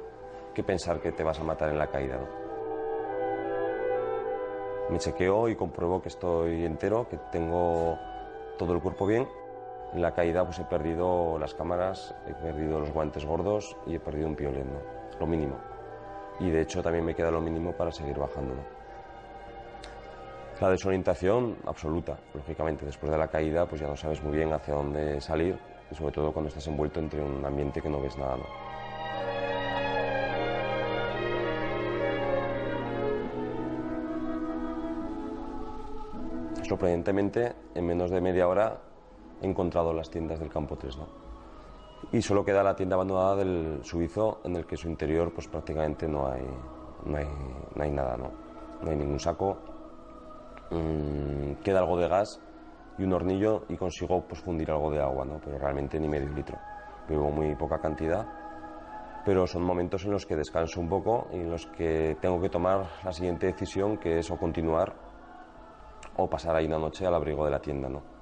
que 0.54 0.62
pensar 0.62 1.00
que 1.00 1.12
te 1.12 1.22
vas 1.22 1.38
a 1.38 1.44
matar 1.44 1.70
en 1.70 1.78
la 1.78 1.88
caída. 1.88 2.16
¿no? 2.16 2.48
Me 4.90 4.98
chequeo 4.98 5.48
y 5.48 5.56
compruebo 5.56 6.00
que 6.00 6.08
estoy 6.08 6.64
entero, 6.64 7.06
que 7.08 7.18
tengo 7.30 7.98
todo 8.56 8.72
el 8.72 8.80
cuerpo 8.80 9.06
bien. 9.06 9.28
En 9.92 10.02
la 10.02 10.12
caída 10.12 10.44
pues 10.44 10.58
he 10.58 10.64
perdido 10.64 11.38
las 11.38 11.54
cámaras, 11.54 12.14
he 12.26 12.34
perdido 12.34 12.80
los 12.80 12.90
guantes 12.92 13.24
gordos 13.24 13.76
y 13.86 13.94
he 13.94 14.00
perdido 14.00 14.28
un 14.28 14.36
piolín, 14.36 14.66
lo 15.18 15.26
mínimo. 15.26 15.67
Y 16.40 16.50
de 16.50 16.62
hecho 16.62 16.82
también 16.82 17.04
me 17.04 17.14
queda 17.14 17.30
lo 17.30 17.40
mínimo 17.40 17.72
para 17.72 17.90
seguir 17.90 18.18
bajando. 18.18 18.54
¿no? 18.54 18.78
La 20.60 20.70
desorientación 20.70 21.56
absoluta, 21.66 22.18
lógicamente. 22.34 22.84
Después 22.84 23.12
de 23.12 23.18
la 23.18 23.28
caída, 23.28 23.66
pues 23.66 23.80
ya 23.80 23.86
no 23.86 23.96
sabes 23.96 24.20
muy 24.22 24.36
bien 24.36 24.52
hacia 24.52 24.74
dónde 24.74 25.20
salir, 25.20 25.56
y 25.90 25.94
sobre 25.94 26.12
todo 26.12 26.32
cuando 26.32 26.48
estás 26.48 26.66
envuelto 26.66 26.98
entre 26.98 27.22
un 27.22 27.44
ambiente 27.44 27.80
que 27.80 27.88
no 27.88 28.00
ves 28.00 28.16
nada. 28.18 28.38
Sorprendentemente, 36.68 37.52
en 37.74 37.86
menos 37.86 38.10
de 38.10 38.20
media 38.20 38.48
hora 38.48 38.78
he 39.40 39.46
encontrado 39.46 39.94
las 39.94 40.10
tiendas 40.10 40.40
del 40.40 40.50
campo 40.50 40.76
3. 40.76 40.98
¿no? 40.98 41.27
Y 42.12 42.22
solo 42.22 42.44
queda 42.44 42.62
la 42.62 42.74
tienda 42.74 42.94
abandonada 42.94 43.36
del 43.36 43.80
suizo, 43.82 44.40
en 44.44 44.56
el 44.56 44.66
que 44.66 44.76
su 44.76 44.88
interior 44.88 45.32
pues 45.32 45.46
prácticamente 45.46 46.08
no 46.08 46.26
hay, 46.26 46.46
no 47.04 47.16
hay, 47.82 47.90
nada, 47.90 48.16
¿no? 48.16 48.30
no 48.82 48.90
hay 48.90 48.96
ningún 48.96 49.20
saco, 49.20 49.58
mmm, 50.70 51.54
queda 51.62 51.80
algo 51.80 51.98
de 51.98 52.08
gas 52.08 52.40
y 52.96 53.04
un 53.04 53.12
hornillo 53.12 53.64
y 53.68 53.76
consigo 53.76 54.22
pues, 54.26 54.40
fundir 54.40 54.70
algo 54.70 54.90
de 54.90 55.02
agua, 55.02 55.24
¿no? 55.24 55.38
pero 55.44 55.58
realmente 55.58 56.00
ni 56.00 56.08
medio 56.08 56.30
litro. 56.30 56.58
Bebo 57.08 57.30
muy 57.30 57.54
poca 57.54 57.78
cantidad, 57.78 58.26
pero 59.24 59.46
son 59.46 59.62
momentos 59.62 60.04
en 60.04 60.12
los 60.12 60.24
que 60.24 60.36
descanso 60.36 60.80
un 60.80 60.88
poco 60.88 61.28
y 61.32 61.36
en 61.36 61.50
los 61.50 61.66
que 61.66 62.16
tengo 62.20 62.40
que 62.40 62.48
tomar 62.48 62.86
la 63.04 63.12
siguiente 63.12 63.46
decisión, 63.46 63.98
que 63.98 64.18
es 64.18 64.30
o 64.30 64.36
continuar 64.38 64.94
o 66.16 66.28
pasar 66.28 66.56
ahí 66.56 66.66
una 66.66 66.78
noche 66.78 67.06
al 67.06 67.14
abrigo 67.14 67.44
de 67.44 67.50
la 67.50 67.60
tienda. 67.60 67.88
¿no? 67.88 68.17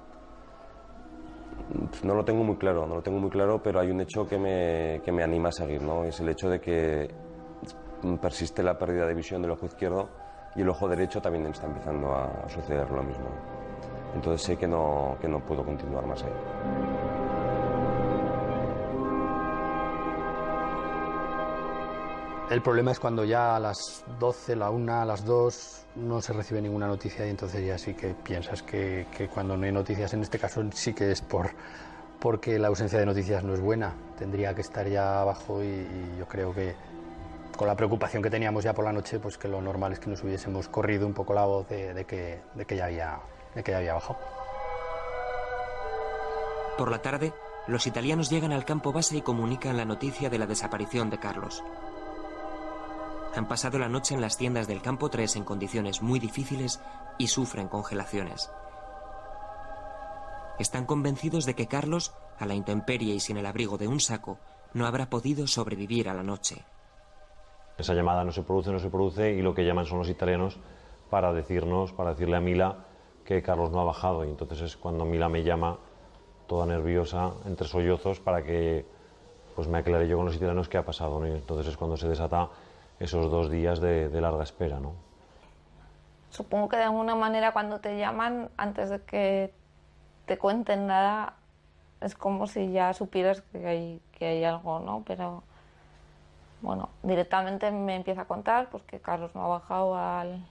No 2.03 2.15
lo 2.15 2.23
tengo 2.23 2.43
muy 2.43 2.55
claro, 2.55 2.87
no 2.87 2.95
lo 2.95 3.01
tengo 3.01 3.19
muy 3.19 3.29
claro, 3.29 3.61
pero 3.61 3.79
hay 3.79 3.91
un 3.91 3.99
hecho 3.99 4.25
que 4.25 4.37
me, 4.37 5.01
que 5.03 5.11
me 5.11 5.23
anima 5.23 5.49
a 5.49 5.51
seguir, 5.51 5.81
¿no? 5.81 6.03
es 6.05 6.19
el 6.19 6.29
hecho 6.29 6.49
de 6.49 6.61
que 6.61 7.09
persiste 8.21 8.63
la 8.63 8.77
pérdida 8.77 9.05
de 9.05 9.13
visión 9.13 9.41
del 9.41 9.51
ojo 9.51 9.65
izquierdo 9.65 10.09
y 10.55 10.61
el 10.61 10.69
ojo 10.69 10.87
derecho 10.87 11.21
también 11.21 11.45
está 11.47 11.67
empezando 11.67 12.13
a 12.13 12.47
suceder 12.47 12.89
lo 12.89 13.03
mismo. 13.03 13.27
Entonces 14.15 14.41
sé 14.41 14.57
que 14.57 14.67
no, 14.67 15.17
que 15.19 15.27
no 15.27 15.39
puedo 15.39 15.63
continuar 15.63 16.05
más 16.05 16.23
ahí. 16.23 17.06
El 22.49 22.61
problema 22.61 22.91
es 22.91 22.99
cuando 22.99 23.25
ya 23.25 23.57
a 23.57 23.59
las 23.59 24.05
12, 24.19 24.55
la 24.55 24.69
1, 24.69 25.01
a 25.01 25.03
las 25.03 25.25
2 25.25 25.85
no 25.95 26.21
se 26.21 26.31
recibe 26.31 26.61
ninguna 26.61 26.87
noticia 26.87 27.27
y 27.27 27.29
entonces 27.29 27.65
ya 27.65 27.77
sí 27.77 27.93
que 27.93 28.13
piensas 28.13 28.63
que, 28.63 29.05
cuando 29.33 29.57
no 29.57 29.65
hay 29.65 29.73
noticias, 29.73 30.13
en 30.13 30.21
este 30.21 30.39
caso 30.39 30.63
sí 30.71 30.93
que 30.93 31.11
es 31.11 31.21
por, 31.21 31.49
porque 32.21 32.57
la 32.57 32.69
ausencia 32.69 32.99
de 32.99 33.05
noticias 33.05 33.43
no 33.43 33.53
es 33.53 33.59
buena. 33.59 33.95
Tendría 34.17 34.55
que 34.55 34.61
estar 34.61 34.87
ya 34.87 35.19
abajo 35.21 35.61
y, 35.61 35.85
yo 36.17 36.25
creo 36.29 36.53
que, 36.53 36.73
con 37.57 37.67
la 37.67 37.75
preocupación 37.75 38.23
que 38.23 38.29
teníamos 38.29 38.63
ya 38.63 38.73
por 38.73 38.85
la 38.85 38.93
noche, 38.93 39.19
pues 39.19 39.37
que 39.37 39.49
lo 39.49 39.61
normal 39.61 39.91
es 39.91 39.99
que 39.99 40.09
nos 40.09 40.23
hubiésemos 40.23 40.69
corrido 40.69 41.05
un 41.05 41.13
poco 41.13 41.33
la 41.33 41.45
voz 41.45 41.67
de, 41.67 41.93
de, 41.93 42.05
que, 42.05 42.39
de, 42.55 42.63
que, 42.63 42.77
ya 42.77 42.85
había, 42.85 43.19
de 43.55 43.63
que 43.63 43.71
ya 43.71 43.79
había 43.79 43.95
bajado. 43.95 44.19
Por 46.77 46.91
la 46.91 47.01
tarde, 47.01 47.33
los 47.67 47.87
italianos 47.87 48.29
llegan 48.29 48.53
al 48.53 48.63
campo 48.63 48.93
base 48.93 49.17
y 49.17 49.21
comunican 49.21 49.75
la 49.75 49.83
noticia 49.83 50.29
de 50.29 50.37
la 50.37 50.47
desaparición 50.47 51.09
de 51.09 51.19
Carlos. 51.19 51.61
Han 53.37 53.47
pasado 53.47 53.77
la 53.77 53.87
noche 53.87 54.15
en 54.15 54.21
las 54.21 54.35
tiendas 54.35 54.67
del 54.67 54.81
campo 54.81 55.09
3 55.09 55.35
en 55.35 55.43
condiciones 55.43 56.01
muy 56.01 56.19
difíciles 56.19 56.81
y 57.19 57.27
sufren 57.27 57.67
congelaciones. 57.67 58.51
Están 60.57 60.87
convencidos 60.87 61.45
de 61.45 61.53
que 61.53 61.67
Carlos, 61.67 62.15
a 62.39 62.47
la 62.47 62.55
intemperie 62.55 63.13
y 63.13 63.19
sin 63.19 63.37
el 63.37 63.45
abrigo 63.45 63.77
de 63.77 63.87
un 63.87 63.99
saco, 63.99 64.39
no 64.73 64.87
habrá 64.87 65.11
podido 65.11 65.45
sobrevivir 65.45 66.09
a 66.09 66.15
la 66.15 66.23
noche. 66.23 66.65
Esa 67.77 67.93
llamada 67.93 68.23
no 68.23 68.31
se 68.31 68.41
produce, 68.41 68.71
no 68.71 68.79
se 68.79 68.89
produce 68.89 69.31
y 69.31 69.43
lo 69.43 69.53
que 69.53 69.65
llaman 69.65 69.85
son 69.85 69.99
los 69.99 70.09
italianos 70.09 70.57
para 71.11 71.31
decirnos, 71.31 71.93
para 71.93 72.09
decirle 72.15 72.37
a 72.37 72.41
Mila 72.41 72.85
que 73.23 73.43
Carlos 73.43 73.69
no 73.69 73.81
ha 73.81 73.85
bajado 73.85 74.25
y 74.25 74.29
entonces 74.29 74.61
es 74.61 74.77
cuando 74.77 75.05
Mila 75.05 75.29
me 75.29 75.43
llama 75.43 75.77
toda 76.47 76.65
nerviosa, 76.65 77.33
entre 77.45 77.67
sollozos, 77.67 78.19
para 78.19 78.41
que 78.41 78.83
pues 79.55 79.67
me 79.67 79.77
aclare 79.77 80.07
yo 80.07 80.17
con 80.17 80.25
los 80.25 80.35
italianos 80.35 80.67
qué 80.67 80.79
ha 80.79 80.85
pasado. 80.85 81.19
¿no? 81.19 81.27
Y 81.27 81.31
entonces 81.31 81.67
es 81.67 81.77
cuando 81.77 81.97
se 81.97 82.07
desata 82.07 82.49
esos 82.99 83.29
dos 83.31 83.49
días 83.49 83.79
de, 83.79 84.09
larga 84.21 84.43
espera. 84.43 84.79
¿no? 84.79 84.93
Supongo 86.29 86.69
que 86.69 86.77
de 86.77 86.83
alguna 86.83 87.15
manera 87.15 87.51
cuando 87.51 87.79
te 87.79 87.97
llaman, 87.97 88.49
antes 88.57 88.89
de 88.89 89.01
que 89.01 89.53
te 90.25 90.37
cuenten 90.37 90.87
nada, 90.87 91.33
es 92.01 92.15
como 92.15 92.47
si 92.47 92.71
ya 92.71 92.93
supieras 92.93 93.41
que 93.41 93.65
hay, 93.65 94.01
que 94.11 94.25
hay 94.25 94.43
algo, 94.43 94.79
¿no? 94.79 95.03
Pero 95.05 95.43
bueno, 96.61 96.89
directamente 97.03 97.71
me 97.71 97.95
empieza 97.95 98.21
a 98.21 98.25
contar 98.25 98.69
pues, 98.69 98.83
que 98.83 98.99
Carlos 98.99 99.33
no 99.35 99.43
ha 99.43 99.47
bajado 99.47 99.95
al, 99.95 100.45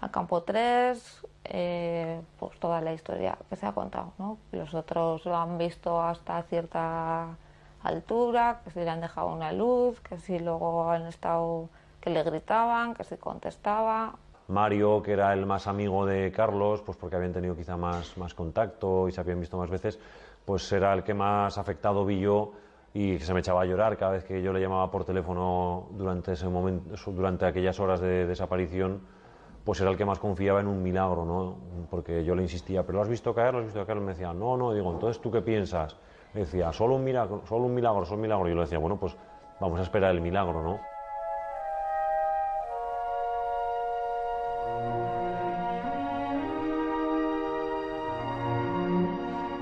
al 0.00 0.10
campo 0.10 0.42
3, 0.42 1.26
eh, 1.44 2.20
pues 2.38 2.58
toda 2.58 2.80
la 2.80 2.92
historia 2.92 3.38
que 3.48 3.56
se 3.56 3.66
ha 3.66 3.72
contado. 3.72 4.12
¿no? 4.18 4.38
Los 4.52 4.74
otros 4.74 5.24
lo 5.26 5.36
han 5.36 5.58
visto 5.58 6.02
hasta 6.02 6.42
cierta 6.44 7.36
altura, 7.84 8.60
que 8.64 8.70
si 8.70 8.80
le 8.80 8.90
han 8.90 9.00
dejado 9.00 9.32
una 9.32 9.52
luz, 9.52 10.00
que 10.00 10.18
si 10.18 10.38
luego 10.38 10.90
han 10.90 11.06
estado 11.06 11.68
que 12.00 12.10
le 12.10 12.22
gritaban, 12.22 12.94
que 12.94 13.04
si 13.04 13.16
contestaba. 13.16 14.14
Mario, 14.48 15.02
que 15.02 15.12
era 15.12 15.32
el 15.32 15.46
más 15.46 15.66
amigo 15.66 16.04
de 16.04 16.30
Carlos, 16.32 16.82
pues 16.82 16.98
porque 16.98 17.16
habían 17.16 17.32
tenido 17.32 17.56
quizá 17.56 17.76
más, 17.76 18.18
más 18.18 18.34
contacto 18.34 19.08
y 19.08 19.12
se 19.12 19.20
habían 19.20 19.40
visto 19.40 19.56
más 19.56 19.70
veces, 19.70 19.98
pues 20.44 20.70
era 20.72 20.92
el 20.92 21.02
que 21.02 21.14
más 21.14 21.56
afectado 21.56 22.04
vi 22.04 22.20
yo 22.20 22.52
y 22.92 23.18
se 23.18 23.32
me 23.32 23.40
echaba 23.40 23.62
a 23.62 23.64
llorar 23.64 23.96
cada 23.96 24.12
vez 24.12 24.24
que 24.24 24.42
yo 24.42 24.52
le 24.52 24.60
llamaba 24.60 24.90
por 24.90 25.04
teléfono 25.04 25.88
durante 25.92 26.32
ese 26.32 26.46
momento, 26.48 26.94
durante 27.10 27.46
aquellas 27.46 27.80
horas 27.80 28.00
de 28.00 28.26
desaparición, 28.26 29.00
pues 29.64 29.80
era 29.80 29.90
el 29.90 29.96
que 29.96 30.04
más 30.04 30.18
confiaba 30.18 30.60
en 30.60 30.66
un 30.66 30.82
milagro, 30.82 31.24
¿no? 31.24 31.56
Porque 31.90 32.22
yo 32.22 32.34
le 32.34 32.42
insistía, 32.42 32.82
¿pero 32.82 32.98
lo 32.98 33.02
has 33.02 33.08
visto 33.08 33.34
caer? 33.34 33.54
¿Lo 33.54 33.60
has 33.60 33.64
visto 33.64 33.84
caer? 33.86 33.98
Me 34.00 34.12
decía, 34.12 34.34
no, 34.34 34.58
no, 34.58 34.74
digo, 34.74 34.92
entonces 34.92 35.22
¿tú 35.22 35.30
qué 35.30 35.40
piensas? 35.40 35.96
Decía, 36.34 36.72
solo 36.72 36.96
un 36.96 37.04
milagro, 37.04 37.42
solo 37.46 37.66
un 37.66 37.74
milagro, 37.74 38.04
solo 38.04 38.16
un 38.16 38.22
milagro. 38.22 38.46
Y 38.48 38.50
yo 38.50 38.56
le 38.56 38.62
decía, 38.62 38.78
bueno, 38.78 38.96
pues 38.96 39.16
vamos 39.60 39.78
a 39.78 39.82
esperar 39.82 40.10
el 40.10 40.20
milagro, 40.20 40.62
¿no? 40.62 40.80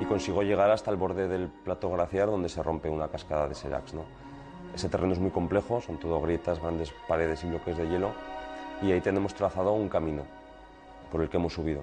y 0.02 0.04
consigo 0.04 0.42
llegar 0.42 0.68
hasta 0.70 0.90
el 0.90 0.96
borde 0.96 1.28
del 1.28 1.48
plato 1.48 1.88
glaciar 1.88 2.28
donde 2.28 2.48
se 2.48 2.60
rompe 2.60 2.88
una 2.88 3.06
cascada 3.06 3.46
de 3.46 3.54
Seracs. 3.54 3.94
¿no? 3.94 4.02
Ese 4.74 4.88
terreno 4.88 5.12
es 5.12 5.20
muy 5.20 5.30
complejo, 5.30 5.80
son 5.80 5.98
todo 5.98 6.20
grietas, 6.20 6.60
grandes 6.60 6.92
paredes 7.06 7.44
y 7.44 7.48
bloques 7.48 7.76
de 7.76 7.88
hielo 7.88 8.10
y 8.82 8.90
ahí 8.90 9.00
tenemos 9.00 9.32
trazado 9.34 9.72
un 9.72 9.88
camino 9.88 10.24
por 11.12 11.22
el 11.22 11.28
que 11.28 11.36
hemos 11.36 11.52
subido, 11.52 11.82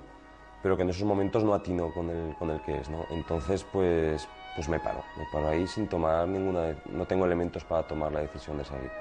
pero 0.62 0.76
que 0.76 0.84
en 0.84 0.90
esos 0.90 1.04
momentos 1.04 1.44
no 1.44 1.54
atino 1.54 1.94
con 1.94 2.10
el, 2.10 2.36
con 2.36 2.50
el 2.50 2.62
que 2.62 2.80
es. 2.80 2.90
¿no? 2.90 3.06
Entonces, 3.10 3.66
pues, 3.72 4.28
pues 4.56 4.70
me 4.70 4.80
paro, 4.80 5.04
me 5.18 5.26
paro 5.32 5.50
ahí 5.50 5.68
sin 5.68 5.88
tomar 5.88 6.28
ninguna... 6.28 6.76
no 6.92 7.06
tengo 7.06 7.26
elementos 7.26 7.64
para 7.64 7.88
tomar 7.88 8.12
la 8.12 8.22
decisión 8.22 8.58
de 8.58 8.66
salir. 8.66 8.92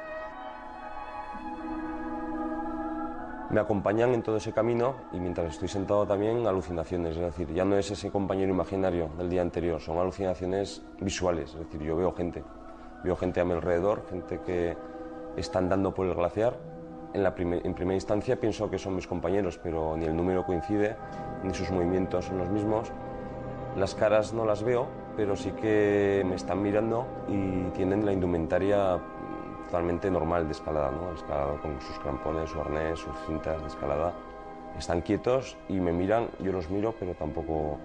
me 3.51 3.61
acompañan 3.61 4.13
en 4.13 4.23
todo 4.23 4.37
ese 4.37 4.53
camino 4.53 4.95
y 5.13 5.21
mientras 5.21 5.53
estoy 5.55 5.69
sentado 5.69 6.07
también 6.07 6.47
alucinaciones, 6.47 7.17
es 7.17 7.23
decir, 7.23 7.53
ya 7.55 7.65
no 7.65 7.79
es 7.79 7.91
ese 7.91 8.11
compañero 8.11 8.53
imaginario 8.53 9.09
del 9.17 9.31
día 9.31 9.43
anterior, 9.43 9.81
son 9.81 9.99
alucinaciones 9.99 10.83
visuales, 11.01 11.55
es 11.55 11.61
decir, 11.61 11.81
yo 11.81 11.97
veo 11.97 12.13
gente, 12.13 12.45
veo 13.03 13.17
gente 13.17 13.41
a 13.41 13.45
mi 13.45 13.53
alrededor, 13.53 14.05
gente 14.11 14.41
que 14.45 14.77
está 15.37 15.61
andando 15.61 15.95
por 15.95 16.07
el 16.07 16.15
glaciar. 16.15 16.59
En, 17.15 17.23
la 17.23 17.35
en 17.39 17.75
primera 17.75 17.95
instancia 17.95 18.39
pienso 18.39 18.71
que 18.71 18.79
son 18.79 18.95
mis 18.95 19.07
compañeros, 19.07 19.59
pero 19.63 19.97
ni 19.97 20.05
el 20.05 20.17
número 20.17 20.45
coincide, 20.45 20.97
ni 21.43 21.55
sus 21.55 21.71
movimientos 21.71 22.27
son 22.27 22.39
los 22.39 22.51
mismos. 22.51 22.93
Las 23.77 23.95
caras 23.95 24.33
no 24.33 24.45
las 24.45 24.63
veo, 24.63 24.87
pero 25.17 25.37
sí 25.37 25.53
que 25.53 26.23
me 26.27 26.35
están 26.35 26.63
mirando 26.63 27.07
y 27.29 27.71
tienen 27.71 28.05
la 28.05 28.13
indumentaria 28.13 28.99
totalmente 29.67 30.11
normal 30.11 30.47
de 30.47 30.53
escalada, 30.53 30.91
¿no? 30.91 31.13
Escalada 31.13 31.61
con 31.61 31.81
sus 31.81 31.99
crampones, 31.99 32.51
su 32.51 32.61
arnés, 32.61 32.99
sus 32.99 33.15
cintas 33.27 33.61
de 33.61 33.69
escalada. 33.69 34.13
Están 34.79 35.01
quietos 35.03 35.57
y 35.69 35.81
me 35.81 35.93
miran, 35.93 36.29
yo 36.41 36.53
los 36.53 36.71
miro, 36.71 36.95
pero 36.99 37.15
tampoco, 37.15 37.79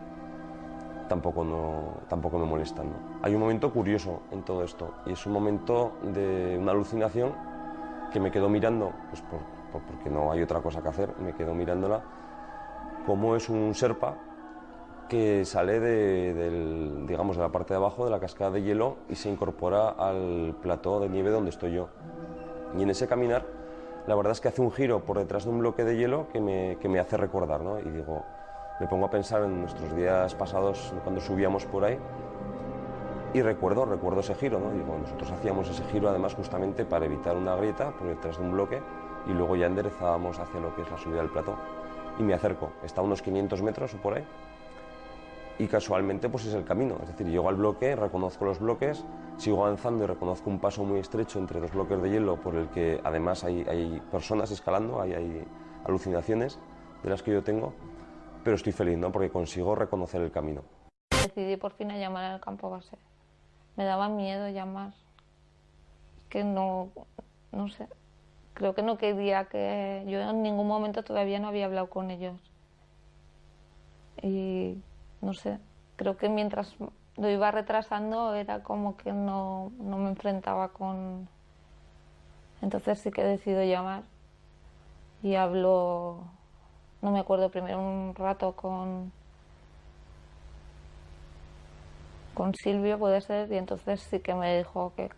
tampoco, 1.10 1.44
no, 1.44 2.02
tampoco 2.08 2.40
me 2.40 2.46
molestan. 2.46 2.88
¿no? 2.88 2.96
Hay 3.22 3.34
un 3.34 3.42
momento 3.42 3.72
curioso 3.72 4.22
en 4.32 4.44
todo 4.44 4.64
esto 4.64 4.94
y 5.06 5.14
es 5.14 5.26
un 5.26 5.34
momento 5.34 5.94
de 6.14 6.58
una 6.60 6.72
alucinación 6.72 7.34
que 8.14 8.20
me 8.20 8.32
quedo 8.32 8.48
mirando, 8.48 8.94
pues 9.10 9.22
por, 9.24 9.42
porque 9.82 10.10
no 10.10 10.32
hay 10.32 10.42
otra 10.42 10.62
cosa 10.62 10.82
que 10.82 10.88
hacer, 10.88 11.10
me 11.20 11.34
quedo 11.34 11.54
mirándola, 11.54 12.02
como 13.06 13.36
es 13.36 13.50
un 13.50 13.74
serpa 13.74 14.16
que 15.10 15.44
sale 15.46 15.80
de, 15.80 16.34
del, 16.34 17.06
digamos, 17.08 17.36
de 17.36 17.42
la 17.42 17.50
parte 17.50 17.74
de 17.74 17.78
abajo 17.78 18.06
de 18.06 18.12
la 18.12 18.20
cascada 18.20 18.52
de 18.52 18.62
hielo 18.62 18.98
y 19.10 19.16
se 19.16 19.30
incorpora 19.30 19.90
al 19.90 20.56
plató 20.62 21.00
de 21.00 21.10
nieve 21.10 21.32
donde 21.32 21.50
estoy 21.50 21.74
yo. 21.74 21.90
Y 22.78 22.84
en 22.84 22.90
ese 22.90 23.08
caminar, 23.08 23.46
la 24.08 24.16
verdad 24.16 24.32
es 24.32 24.42
que 24.42 24.48
hace 24.48 24.62
un 24.62 24.72
giro 24.72 25.02
por 25.02 25.18
detrás 25.18 25.44
de 25.46 25.50
un 25.50 25.60
bloque 25.60 25.84
de 25.84 25.98
hielo 25.98 26.28
que 26.32 26.40
me, 26.40 26.78
que 26.80 26.88
me 26.88 27.00
hace 27.00 27.18
recordar, 27.18 27.62
¿no? 27.62 27.80
Y 27.80 27.84
digo, 27.84 28.24
me 28.80 28.88
pongo 28.88 29.08
a 29.08 29.10
pensar 29.10 29.44
en 29.44 29.62
nuestros 29.62 29.96
días 29.96 30.34
pasados 30.36 30.94
cuando 31.04 31.20
subíamos 31.20 31.66
por 31.66 31.84
ahí 31.84 32.00
y 33.34 33.42
recuerdo, 33.42 33.86
recuerdo 33.86 34.20
ese 34.20 34.36
giro, 34.36 34.60
¿no? 34.60 34.72
Digo, 34.72 34.98
nosotros 35.00 35.32
hacíamos 35.32 35.70
ese 35.70 35.84
giro 35.86 36.10
además 36.10 36.36
justamente 36.36 36.86
para 36.86 37.06
evitar 37.06 37.36
una 37.36 37.56
grieta 37.56 37.92
por 37.92 38.08
detrás 38.08 38.38
de 38.38 38.44
un 38.44 38.52
bloque 38.52 38.82
y 39.28 39.32
luego 39.32 39.56
ya 39.56 39.66
enderezábamos 39.66 40.40
hacia 40.40 40.60
lo 40.60 40.76
que 40.76 40.84
es 40.84 40.92
la 40.92 40.98
subida 40.98 41.18
del 41.18 41.30
plató. 41.30 41.56
Y 42.20 42.24
me 42.24 42.34
acerco, 42.34 42.72
está 42.84 43.02
a 43.02 43.04
unos 43.04 43.22
500 43.22 43.62
metros 43.64 43.94
o 43.96 43.98
por 43.98 44.14
ahí, 44.14 44.26
y 45.60 45.68
casualmente 45.68 46.30
pues 46.30 46.46
es 46.46 46.54
el 46.54 46.64
camino. 46.64 46.98
Es 47.02 47.10
decir, 47.10 47.28
llego 47.28 47.50
al 47.50 47.56
bloque, 47.56 47.96
reconozco 47.96 48.46
los 48.46 48.60
bloques, 48.60 49.06
sigo 49.38 49.66
avanzando 49.66 50.04
y 50.04 50.08
reconozco 50.08 50.50
un 50.50 50.60
paso 50.60 50.84
muy 50.84 51.00
estrecho 51.00 51.40
entre 51.40 51.60
dos 51.60 51.72
bloques 51.72 52.02
de 52.02 52.10
hielo 52.10 52.38
por 52.38 52.56
el 52.56 52.70
que 52.70 53.00
además 53.04 53.44
hay, 53.44 53.64
hay 53.68 54.02
personas 54.12 54.52
escalando, 54.52 55.02
hay, 55.02 55.14
hay, 55.14 55.48
alucinaciones 55.86 56.60
de 57.04 57.10
las 57.10 57.22
que 57.24 57.32
yo 57.34 57.44
tengo, 57.44 57.74
pero 58.42 58.56
estoy 58.56 58.72
feliz 58.72 58.98
¿no? 58.98 59.12
porque 59.12 59.30
consigo 59.30 59.76
reconocer 59.76 60.22
el 60.22 60.32
camino. 60.32 60.62
Decidí 61.12 61.58
por 61.58 61.74
fin 61.74 61.92
a 61.92 61.98
llamar 61.98 62.24
al 62.24 62.40
campo 62.40 62.70
base. 62.70 62.98
Me 63.76 63.86
daba 63.86 64.10
miedo 64.10 64.50
llamar. 64.50 64.94
Que 66.30 66.44
no, 66.44 66.90
no 67.52 67.70
sé, 67.70 67.88
creo 68.54 68.74
que 68.74 68.82
no 68.82 68.98
quería 68.98 69.46
que 69.46 70.04
yo 70.08 70.20
en 70.20 70.42
ningún 70.42 70.68
momento 70.68 71.04
todavía 71.04 71.40
no 71.40 71.48
había 71.48 71.66
hablado 71.66 71.90
con 71.90 72.12
ellos. 72.12 72.40
Y 74.22 74.78
no 75.22 75.34
sé, 75.34 75.60
creo 75.96 76.18
que 76.18 76.30
mientras 76.30 76.76
lo 77.18 77.30
iba 77.30 77.52
retrasando 77.52 78.34
era 78.36 78.64
como 78.64 78.98
que 78.98 79.12
no, 79.12 79.72
no 79.80 79.98
me 79.98 80.10
enfrentaba 80.10 80.70
con... 80.70 81.28
Entonces 82.62 83.00
sí 83.00 83.12
que 83.12 83.24
decido 83.24 83.64
llamar 83.64 84.04
y 85.22 85.36
hablo, 85.36 86.24
no 87.02 87.12
me 87.12 87.20
acuerdo, 87.20 87.50
primero 87.50 87.80
un 87.80 88.16
rato 88.16 88.56
con, 88.56 89.12
con 92.34 92.54
Silvio, 92.56 92.98
puede 92.98 93.22
ser, 93.22 93.52
y 93.52 93.58
entonces 93.58 94.02
sí 94.02 94.20
que 94.20 94.34
me 94.34 94.58
dijo 94.58 94.94
que 94.96 95.10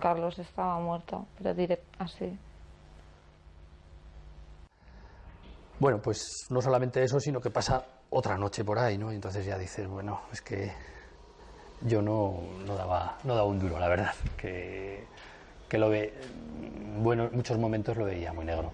Carlos 0.00 0.38
estaba 0.38 0.78
muerto, 0.78 1.26
pero 1.38 1.54
diré 1.54 1.82
así. 1.98 2.38
Bueno, 5.78 6.00
pues 6.00 6.46
no 6.50 6.60
solamente 6.60 7.02
eso, 7.02 7.18
sino 7.20 7.40
que 7.40 7.50
pasa 7.50 7.84
otra 8.10 8.38
noche 8.38 8.64
por 8.64 8.78
ahí, 8.78 8.96
¿no? 8.96 9.12
Y 9.12 9.16
entonces 9.16 9.44
ya 9.44 9.58
dices, 9.58 9.86
bueno, 9.88 10.20
es 10.32 10.40
que 10.40 10.72
yo 11.82 12.00
no, 12.00 12.40
no, 12.64 12.74
daba, 12.76 13.18
no 13.24 13.34
daba 13.34 13.46
un 13.46 13.58
duro, 13.58 13.78
la 13.78 13.88
verdad, 13.88 14.14
que, 14.36 15.04
que 15.68 15.78
lo 15.78 15.90
ve, 15.90 16.14
bueno, 16.98 17.24
en 17.24 17.36
muchos 17.36 17.58
momentos 17.58 17.96
lo 17.96 18.04
veía 18.04 18.32
muy 18.32 18.44
negro. 18.44 18.70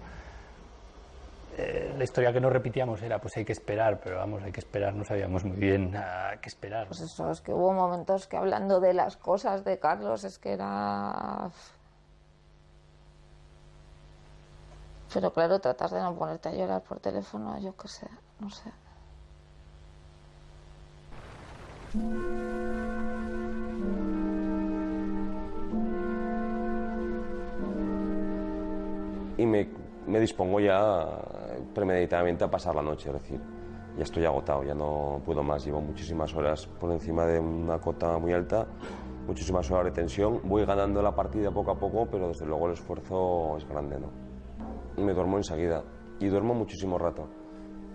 Eh, 1.57 1.93
la 1.97 2.03
historia 2.03 2.31
que 2.31 2.39
nos 2.39 2.51
repetíamos 2.51 3.01
era, 3.01 3.19
pues 3.19 3.35
hay 3.35 3.43
que 3.43 3.51
esperar, 3.51 3.99
pero 4.01 4.17
vamos, 4.17 4.41
hay 4.43 4.51
que 4.51 4.61
esperar, 4.61 4.93
no 4.93 5.03
sabíamos 5.03 5.43
muy 5.43 5.57
bien 5.57 5.95
a 5.95 6.39
qué 6.41 6.47
esperar. 6.47 6.87
Pues 6.87 7.01
eso, 7.01 7.29
es 7.29 7.41
que 7.41 7.53
hubo 7.53 7.73
momentos 7.73 8.27
que 8.27 8.37
hablando 8.37 8.79
de 8.79 8.93
las 8.93 9.17
cosas 9.17 9.65
de 9.65 9.77
Carlos, 9.77 10.23
es 10.23 10.39
que 10.39 10.53
era... 10.53 11.51
Pero 15.13 15.33
claro, 15.33 15.59
tratas 15.59 15.91
de 15.91 15.99
no 15.99 16.15
ponerte 16.15 16.47
a 16.47 16.53
llorar 16.53 16.81
por 16.83 17.01
teléfono, 17.01 17.59
yo 17.59 17.75
qué 17.75 17.87
sé, 17.89 18.07
no 18.39 18.49
sé. 18.49 18.71
Y 29.37 29.45
me, 29.45 29.67
me, 30.07 30.19
dispongo 30.19 30.59
ya 30.59 31.05
premeditadamente 31.73 32.43
a 32.43 32.51
pasar 32.51 32.75
la 32.75 32.81
noche, 32.81 33.09
es 33.09 33.21
decir, 33.21 33.39
ya 33.97 34.03
estoy 34.03 34.25
agotado, 34.25 34.63
ya 34.63 34.73
no 34.73 35.21
puedo 35.25 35.43
más, 35.43 35.65
llevo 35.65 35.81
muchísimas 35.81 36.33
horas 36.35 36.67
por 36.79 36.91
encima 36.91 37.25
de 37.25 37.39
una 37.39 37.79
cota 37.79 38.17
muy 38.17 38.33
alta, 38.33 38.67
muchísimas 39.27 39.69
horas 39.71 39.85
de 39.85 39.91
tensión, 39.91 40.41
voy 40.43 40.65
ganando 40.65 41.01
la 41.01 41.13
partida 41.13 41.51
poco 41.51 41.71
a 41.71 41.79
poco, 41.79 42.07
pero 42.09 42.29
desde 42.29 42.45
luego 42.45 42.67
el 42.67 42.73
esfuerzo 42.73 43.57
es 43.57 43.67
grande, 43.67 43.99
¿no? 43.99 45.03
Me 45.03 45.13
duermo 45.13 45.37
enseguida, 45.37 45.83
y 46.21 46.27
duermo 46.27 46.53
muchísimo 46.53 46.97
rato. 46.97 47.27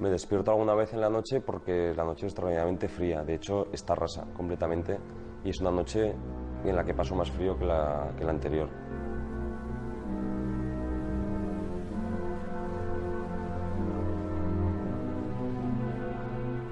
Me 0.01 0.11
despierto 0.11 0.51
alguna 0.51 0.75
vez 0.75 0.93
en 0.93 1.01
la 1.01 1.09
noche 1.09 1.41
porque 1.41 1.95
la 1.97 2.05
noche 2.05 2.27
es 2.27 2.33
extraordinariamente 2.33 2.89
fría. 2.89 3.23
De 3.23 3.35
hecho, 3.35 3.69
está 3.73 3.95
rasa 3.95 4.27
completamente 4.37 4.99
y 5.43 5.51
es 5.51 5.61
una 5.61 5.71
noche 5.71 6.15
en 6.65 6.77
la 6.77 6.85
que 6.85 6.93
paso 6.93 7.15
más 7.15 7.31
frío 7.31 7.57
que 7.57 7.65
la 7.65 8.13
anterior. 8.29 8.69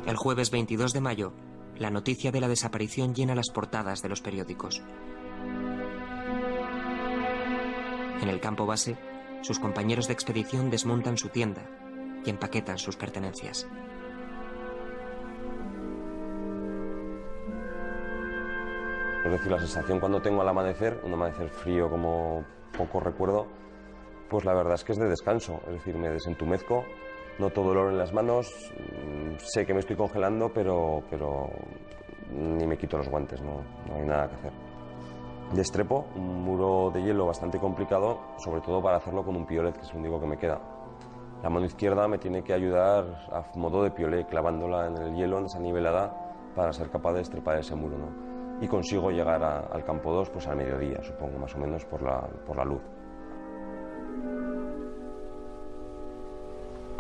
El 0.07 0.17
jueves 0.17 0.51
22 0.51 0.93
de 0.93 1.01
mayo, 1.01 1.33
la 1.79 1.91
noticia 1.91 2.31
de 2.31 2.39
la 2.39 2.49
desaparición 2.49 3.15
llena 3.15 3.35
las 3.35 3.49
portadas 3.49 4.03
de 4.03 4.11
los 4.11 4.21
periódicos. 4.21 4.83
En 8.21 8.29
el 8.29 8.39
campo 8.39 8.67
base, 8.67 8.99
sus 9.41 9.59
compañeros 9.59 10.07
de 10.07 10.13
expedición 10.13 10.69
desmontan 10.69 11.17
su 11.17 11.31
tienda 11.31 11.63
y 12.23 12.29
empaquetan 12.29 12.77
sus 12.77 12.97
pertenencias. 12.97 13.67
Es 19.25 19.33
decir, 19.33 19.51
la 19.51 19.59
sensación 19.59 20.01
cuando 20.01 20.21
tengo 20.21 20.43
al 20.43 20.49
amanecer, 20.51 21.01
un 21.03 21.15
amanecer 21.15 21.49
frío 21.49 21.89
como 21.89 22.45
poco 22.77 23.01
recuerdo, 23.01 23.47
pues 24.29 24.45
la 24.45 24.53
verdad 24.53 24.75
es 24.75 24.85
que 24.85 24.93
es 24.93 24.99
de 24.99 25.09
descanso. 25.09 25.63
Es 25.67 25.73
decir, 25.73 25.97
me 25.97 26.11
desentumezco, 26.11 26.85
noto 27.39 27.63
dolor 27.63 27.91
en 27.91 27.99
las 27.99 28.13
manos, 28.13 28.73
mm, 28.77 29.37
sé 29.39 29.67
que 29.67 29.75
me 29.75 29.81
estoy 29.81 29.97
congelando, 29.97 30.51
pero, 30.53 31.03
pero 31.11 31.51
ni 32.31 32.67
me 32.67 32.77
quito 32.77 32.99
los 32.99 33.09
guantes, 33.09 33.41
no, 33.43 33.63
no 33.89 33.95
hay 33.97 34.07
nada 34.07 34.29
que 34.29 34.35
hacer. 34.37 34.53
Destrepo 35.53 36.07
un 36.17 36.43
muro 36.43 36.91
de 36.93 37.03
hielo 37.03 37.27
bastante 37.27 37.59
complicado, 37.59 38.19
sobre 38.39 38.61
todo 38.61 38.83
para 38.83 38.97
hacerlo 38.97 39.25
con 39.25 39.37
un 39.37 39.47
piolet, 39.47 39.77
que 39.77 39.83
es 39.83 39.93
lo 39.93 40.01
único 40.01 40.21
que 40.21 40.27
me 40.27 40.37
queda. 40.37 40.61
La 41.43 41.51
mano 41.51 41.67
izquierda 41.67 42.09
me 42.09 42.19
tiene 42.19 42.43
que 42.43 42.55
ayudar 42.55 43.05
a 43.31 43.45
modo 43.57 43.83
de 43.83 43.91
piolet, 43.91 44.27
clavándola 44.27 44.87
en 44.87 44.97
el 44.97 45.15
hielo, 45.15 45.39
en 45.39 45.45
esa 45.45 45.59
nivelada, 45.59 46.13
para 46.55 46.73
ser 46.73 46.89
capaz 46.91 47.13
de 47.13 47.19
destrepar 47.19 47.59
ese 47.59 47.75
muro. 47.75 47.97
Y 48.61 48.67
consigo 48.67 49.11
llegar 49.11 49.43
al 49.43 49.85
campo 49.85 50.13
2 50.13 50.31
pues 50.31 50.47
al 50.47 50.57
mediodía, 50.57 51.03
supongo, 51.03 51.39
más 51.39 51.55
o 51.55 51.59
menos 51.59 51.85
por 51.85 52.03
la, 52.03 52.21
por 52.47 52.57
la 52.57 52.65
luz. 52.65 52.81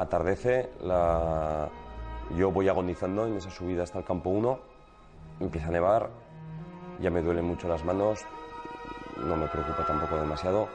Atardece, 0.05 0.71
la... 0.83 1.69
yo 2.37 2.51
voy 2.51 2.69
agonizando 2.69 3.27
en 3.27 3.37
esa 3.37 3.51
subida 3.51 3.85
hasta 3.85 3.99
el 3.99 4.05
campo 4.05 4.31
1, 4.31 4.59
empieza 5.41 5.69
a 5.69 5.71
nevar, 5.71 6.11
ya 7.01 7.11
me 7.11 7.23
duelen 7.23 7.47
mucho 7.47 7.69
las 7.69 7.85
manos, 7.85 8.21
no 9.17 9.35
me 9.37 9.47
preocupa 9.49 9.87
tampoco 9.87 10.17
demasiado. 10.17 10.69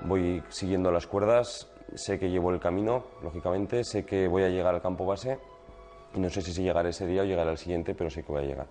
Voy 0.00 0.42
siguiendo 0.48 0.90
las 0.90 1.06
cuerdas, 1.06 1.70
sé 1.94 2.18
que 2.18 2.30
llevo 2.30 2.50
el 2.50 2.60
camino, 2.60 3.04
lógicamente, 3.22 3.84
sé 3.84 4.06
que 4.06 4.28
voy 4.28 4.44
a 4.44 4.48
llegar 4.48 4.74
al 4.74 4.80
campo 4.80 5.04
base 5.04 5.38
y 6.14 6.20
no 6.20 6.30
sé 6.30 6.40
si 6.40 6.62
llegaré 6.62 6.88
ese 6.88 7.06
día 7.06 7.22
o 7.22 7.24
llegaré 7.24 7.50
al 7.50 7.58
siguiente, 7.58 7.94
pero 7.94 8.08
sé 8.08 8.22
que 8.22 8.32
voy 8.32 8.44
a 8.44 8.46
llegar. 8.46 8.66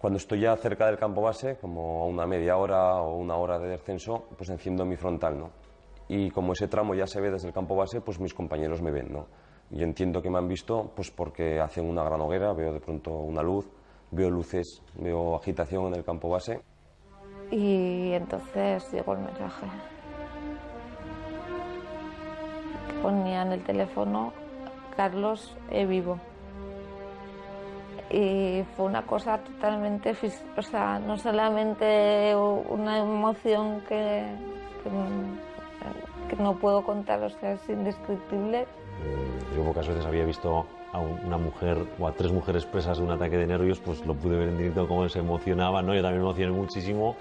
Cuando 0.00 0.16
estoy 0.16 0.40
ya 0.40 0.56
cerca 0.56 0.86
del 0.86 0.96
campo 0.96 1.22
base, 1.22 1.56
como 1.60 2.02
a 2.02 2.06
una 2.06 2.26
media 2.26 2.56
hora 2.56 2.96
o 2.96 3.16
una 3.16 3.36
hora 3.36 3.58
de 3.58 3.68
descenso, 3.68 4.24
pues 4.36 4.48
enciendo 4.48 4.84
mi 4.84 4.96
frontal, 4.96 5.38
¿no? 5.38 5.63
Y 6.08 6.30
como 6.30 6.52
ese 6.52 6.68
tramo 6.68 6.94
ya 6.94 7.06
se 7.06 7.20
ve 7.20 7.30
desde 7.30 7.48
el 7.48 7.54
campo 7.54 7.76
base, 7.76 8.00
pues 8.00 8.20
mis 8.20 8.34
compañeros 8.34 8.82
me 8.82 8.90
ven, 8.90 9.12
¿no? 9.12 9.26
Y 9.70 9.82
entiendo 9.82 10.20
que 10.20 10.30
me 10.30 10.38
han 10.38 10.48
visto 10.48 10.92
pues 10.94 11.10
porque 11.10 11.60
hacen 11.60 11.88
una 11.88 12.04
gran 12.04 12.20
hoguera, 12.20 12.52
veo 12.52 12.72
de 12.72 12.80
pronto 12.80 13.10
una 13.10 13.42
luz, 13.42 13.66
veo 14.10 14.30
luces, 14.30 14.82
veo 14.96 15.36
agitación 15.36 15.86
en 15.86 15.94
el 15.94 16.04
campo 16.04 16.28
base. 16.28 16.60
Y 17.50 18.12
entonces 18.12 18.90
llegó 18.92 19.14
el 19.14 19.20
mensaje. 19.20 19.66
Ponía 23.02 23.42
en 23.42 23.52
el 23.52 23.64
teléfono 23.64 24.32
Carlos 24.96 25.56
e 25.70 25.86
vivo. 25.86 26.18
Y 28.10 28.62
fue 28.76 28.86
una 28.86 29.02
cosa 29.02 29.38
totalmente, 29.38 30.14
o 30.56 30.62
sea, 30.62 30.98
no 31.00 31.16
solamente 31.16 32.34
una 32.36 32.98
emoción 32.98 33.80
que, 33.88 34.24
que, 34.82 34.90
que 36.28 36.36
no 36.36 36.54
puedo 36.56 36.82
contar, 36.84 37.22
o 37.22 37.30
sea, 37.30 37.52
es 37.52 37.68
indescriptible. 37.68 38.66
Yo 39.54 39.62
pocas 39.64 39.86
veces 39.88 40.04
había 40.06 40.24
visto 40.24 40.66
a 40.92 40.98
un- 41.00 41.20
una 41.24 41.38
mujer 41.38 41.78
o 41.98 42.06
a 42.06 42.12
tres 42.12 42.32
mujeres 42.32 42.64
presas 42.64 42.98
de 42.98 43.04
un 43.04 43.10
ataque 43.10 43.36
de 43.36 43.46
nervios, 43.46 43.78
pues 43.80 44.04
lo 44.06 44.14
pude 44.14 44.36
ver 44.36 44.48
en 44.48 44.58
directo 44.58 44.86
cómo 44.88 45.08
se 45.08 45.18
emocionaban, 45.18 45.86
¿no? 45.86 45.94
Yo 45.94 46.02
también 46.02 46.22
me 46.22 46.28
emocioné 46.28 46.52
muchísimo, 46.52 47.16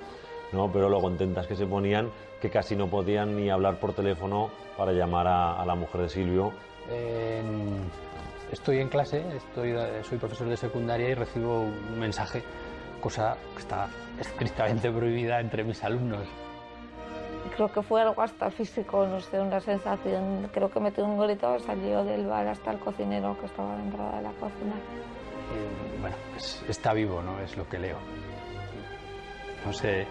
¿no? 0.52 0.72
Pero 0.72 0.90
lo 0.90 1.02
contentas 1.02 1.48
que 1.48 1.56
se 1.56 1.66
ponían 1.66 2.10
que 2.42 2.50
casi 2.50 2.76
no 2.76 2.88
podían 2.88 3.36
ni 3.36 3.50
hablar 3.50 3.80
por 3.80 3.94
teléfono 3.94 4.50
para 4.78 4.92
llamar 4.92 5.28
a, 5.28 5.62
a 5.62 5.66
la 5.66 5.76
mujer 5.76 6.02
de 6.02 6.10
Silvio. 6.10 6.52
En- 6.92 7.80
estoy 8.52 8.80
en 8.80 8.90
clase, 8.90 9.24
estoy, 9.36 9.74
soy 10.04 10.18
profesor 10.18 10.48
de 10.48 10.58
secundaria 10.58 11.10
y 11.10 11.14
recibo 11.16 11.62
un 11.62 12.00
mensaje, 12.00 12.44
cosa 13.02 13.36
que 13.56 13.62
está 13.62 13.88
estrictamente 14.20 14.92
prohibida 14.92 15.40
entre 15.40 15.64
mis 15.64 15.84
alumnos. 15.84 16.28
Creo 17.56 17.72
que 17.72 17.82
fue 17.82 18.02
algo 18.02 18.22
hasta 18.22 18.50
físico, 18.50 19.06
no 19.06 19.20
sé, 19.20 19.40
una 19.40 19.60
sensación. 19.60 20.50
Creo 20.54 20.72
que 20.72 20.80
metí 20.80 21.02
un 21.02 21.20
grito, 21.20 21.60
salió 21.60 22.04
del 22.04 22.26
bar 22.26 22.48
hasta 22.48 22.72
el 22.72 22.80
cocinero 22.80 23.38
que 23.40 23.46
estaba 23.46 23.76
dentro 23.78 24.04
de 24.16 24.22
la 24.22 24.32
cocina. 24.32 24.74
Bueno, 26.02 26.16
pues 26.32 26.64
está 26.68 26.94
vivo, 26.94 27.22
¿no? 27.22 27.40
Es 27.40 27.56
lo 27.58 27.68
que 27.68 27.78
leo. 27.80 27.98
No 29.66 29.74
sé. 29.74 30.08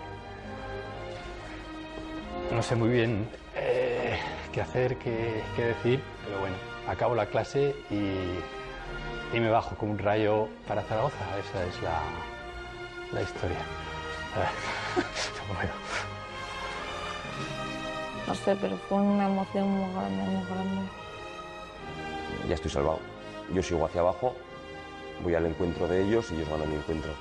No 2.52 2.62
sé 2.62 2.76
muy 2.76 2.90
bien 2.90 3.28
eh, 3.56 4.18
qué 4.52 4.60
hacer, 4.60 4.96
qué, 4.98 5.42
qué 5.56 5.66
decir, 5.66 6.02
pero 6.24 6.40
bueno, 6.40 6.56
acabo 6.86 7.14
la 7.14 7.26
clase 7.26 7.74
y, 7.90 9.36
y 9.36 9.40
me 9.40 9.48
bajo 9.48 9.74
como 9.76 9.92
un 9.92 9.98
rayo 9.98 10.48
para 10.68 10.82
Zaragoza. 10.82 11.24
Esa 11.38 11.64
es 11.64 11.82
la, 11.82 12.00
la 13.12 13.22
historia. 13.22 13.58
Bueno. 15.54 15.72
No 18.26 18.34
sé, 18.34 18.56
pero 18.60 18.76
fue 18.88 18.98
una 18.98 19.26
emoción 19.26 19.68
muy 19.68 19.92
grande, 19.92 20.22
muy 20.22 20.44
grande. 20.46 20.88
Ya 22.48 22.54
estoy 22.54 22.70
salvado. 22.70 23.00
Yo 23.52 23.62
sigo 23.62 23.84
hacia 23.84 24.00
abajo, 24.00 24.34
voy 25.22 25.34
al 25.34 25.46
encuentro 25.46 25.88
de 25.88 26.04
ellos 26.04 26.30
y 26.30 26.36
ellos 26.36 26.50
van 26.50 26.62
a 26.62 26.64
mi 26.64 26.76
encuentro. 26.76 27.12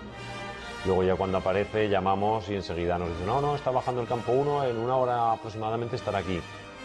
Luego 0.86 1.04
ya 1.04 1.16
cuando 1.16 1.38
aparece 1.38 1.89
llamamos 1.89 2.49
y 2.49 2.56
enseguida 2.56 2.97
nos 2.97 3.10
dicen, 3.10 3.28
no, 3.28 3.41
no, 3.41 3.56
está 3.56 3.72
bajando 3.72 4.02
el 4.02 4.08
campo 4.08 4.32
1, 4.32 4.66
en 4.66 4.78
una 4.78 4.95
hora 4.95 5.32
aproximadamente 5.32 5.95
estará 5.95 6.20
aquí. 6.20 6.39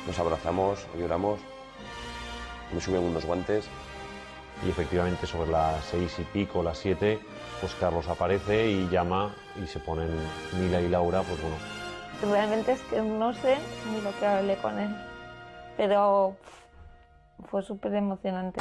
Nos 0.07 0.19
abrazamos, 0.19 0.87
lloramos, 0.99 1.41
me 2.73 2.81
suben 2.81 3.03
unos 3.03 3.25
guantes. 3.25 3.67
Y 4.67 4.71
efectivamente 4.71 5.27
sobre 5.27 5.51
las 5.51 5.85
seis 5.85 6.19
y 6.19 6.23
pico, 6.23 6.63
las 6.63 6.79
siete, 6.79 7.19
pues 7.61 7.75
Carlos 7.75 8.09
aparece 8.09 8.71
y 8.71 8.89
llama 8.89 9.35
y 9.63 9.67
se 9.67 9.79
ponen 9.81 10.09
Mila 10.59 10.81
y 10.81 10.89
Laura, 10.89 11.23
pues 11.23 11.41
bueno, 11.43 11.57
Realmente 12.23 12.73
es 12.73 12.81
que 12.83 13.01
no 13.03 13.35
sé 13.35 13.59
ni 13.93 14.01
lo 14.01 14.11
que 14.19 14.27
hablé 14.27 14.57
con 14.57 14.79
él, 14.79 14.95
pero 15.77 16.37
fue 17.51 17.63
súper 17.63 17.95
emocionante. 17.95 18.61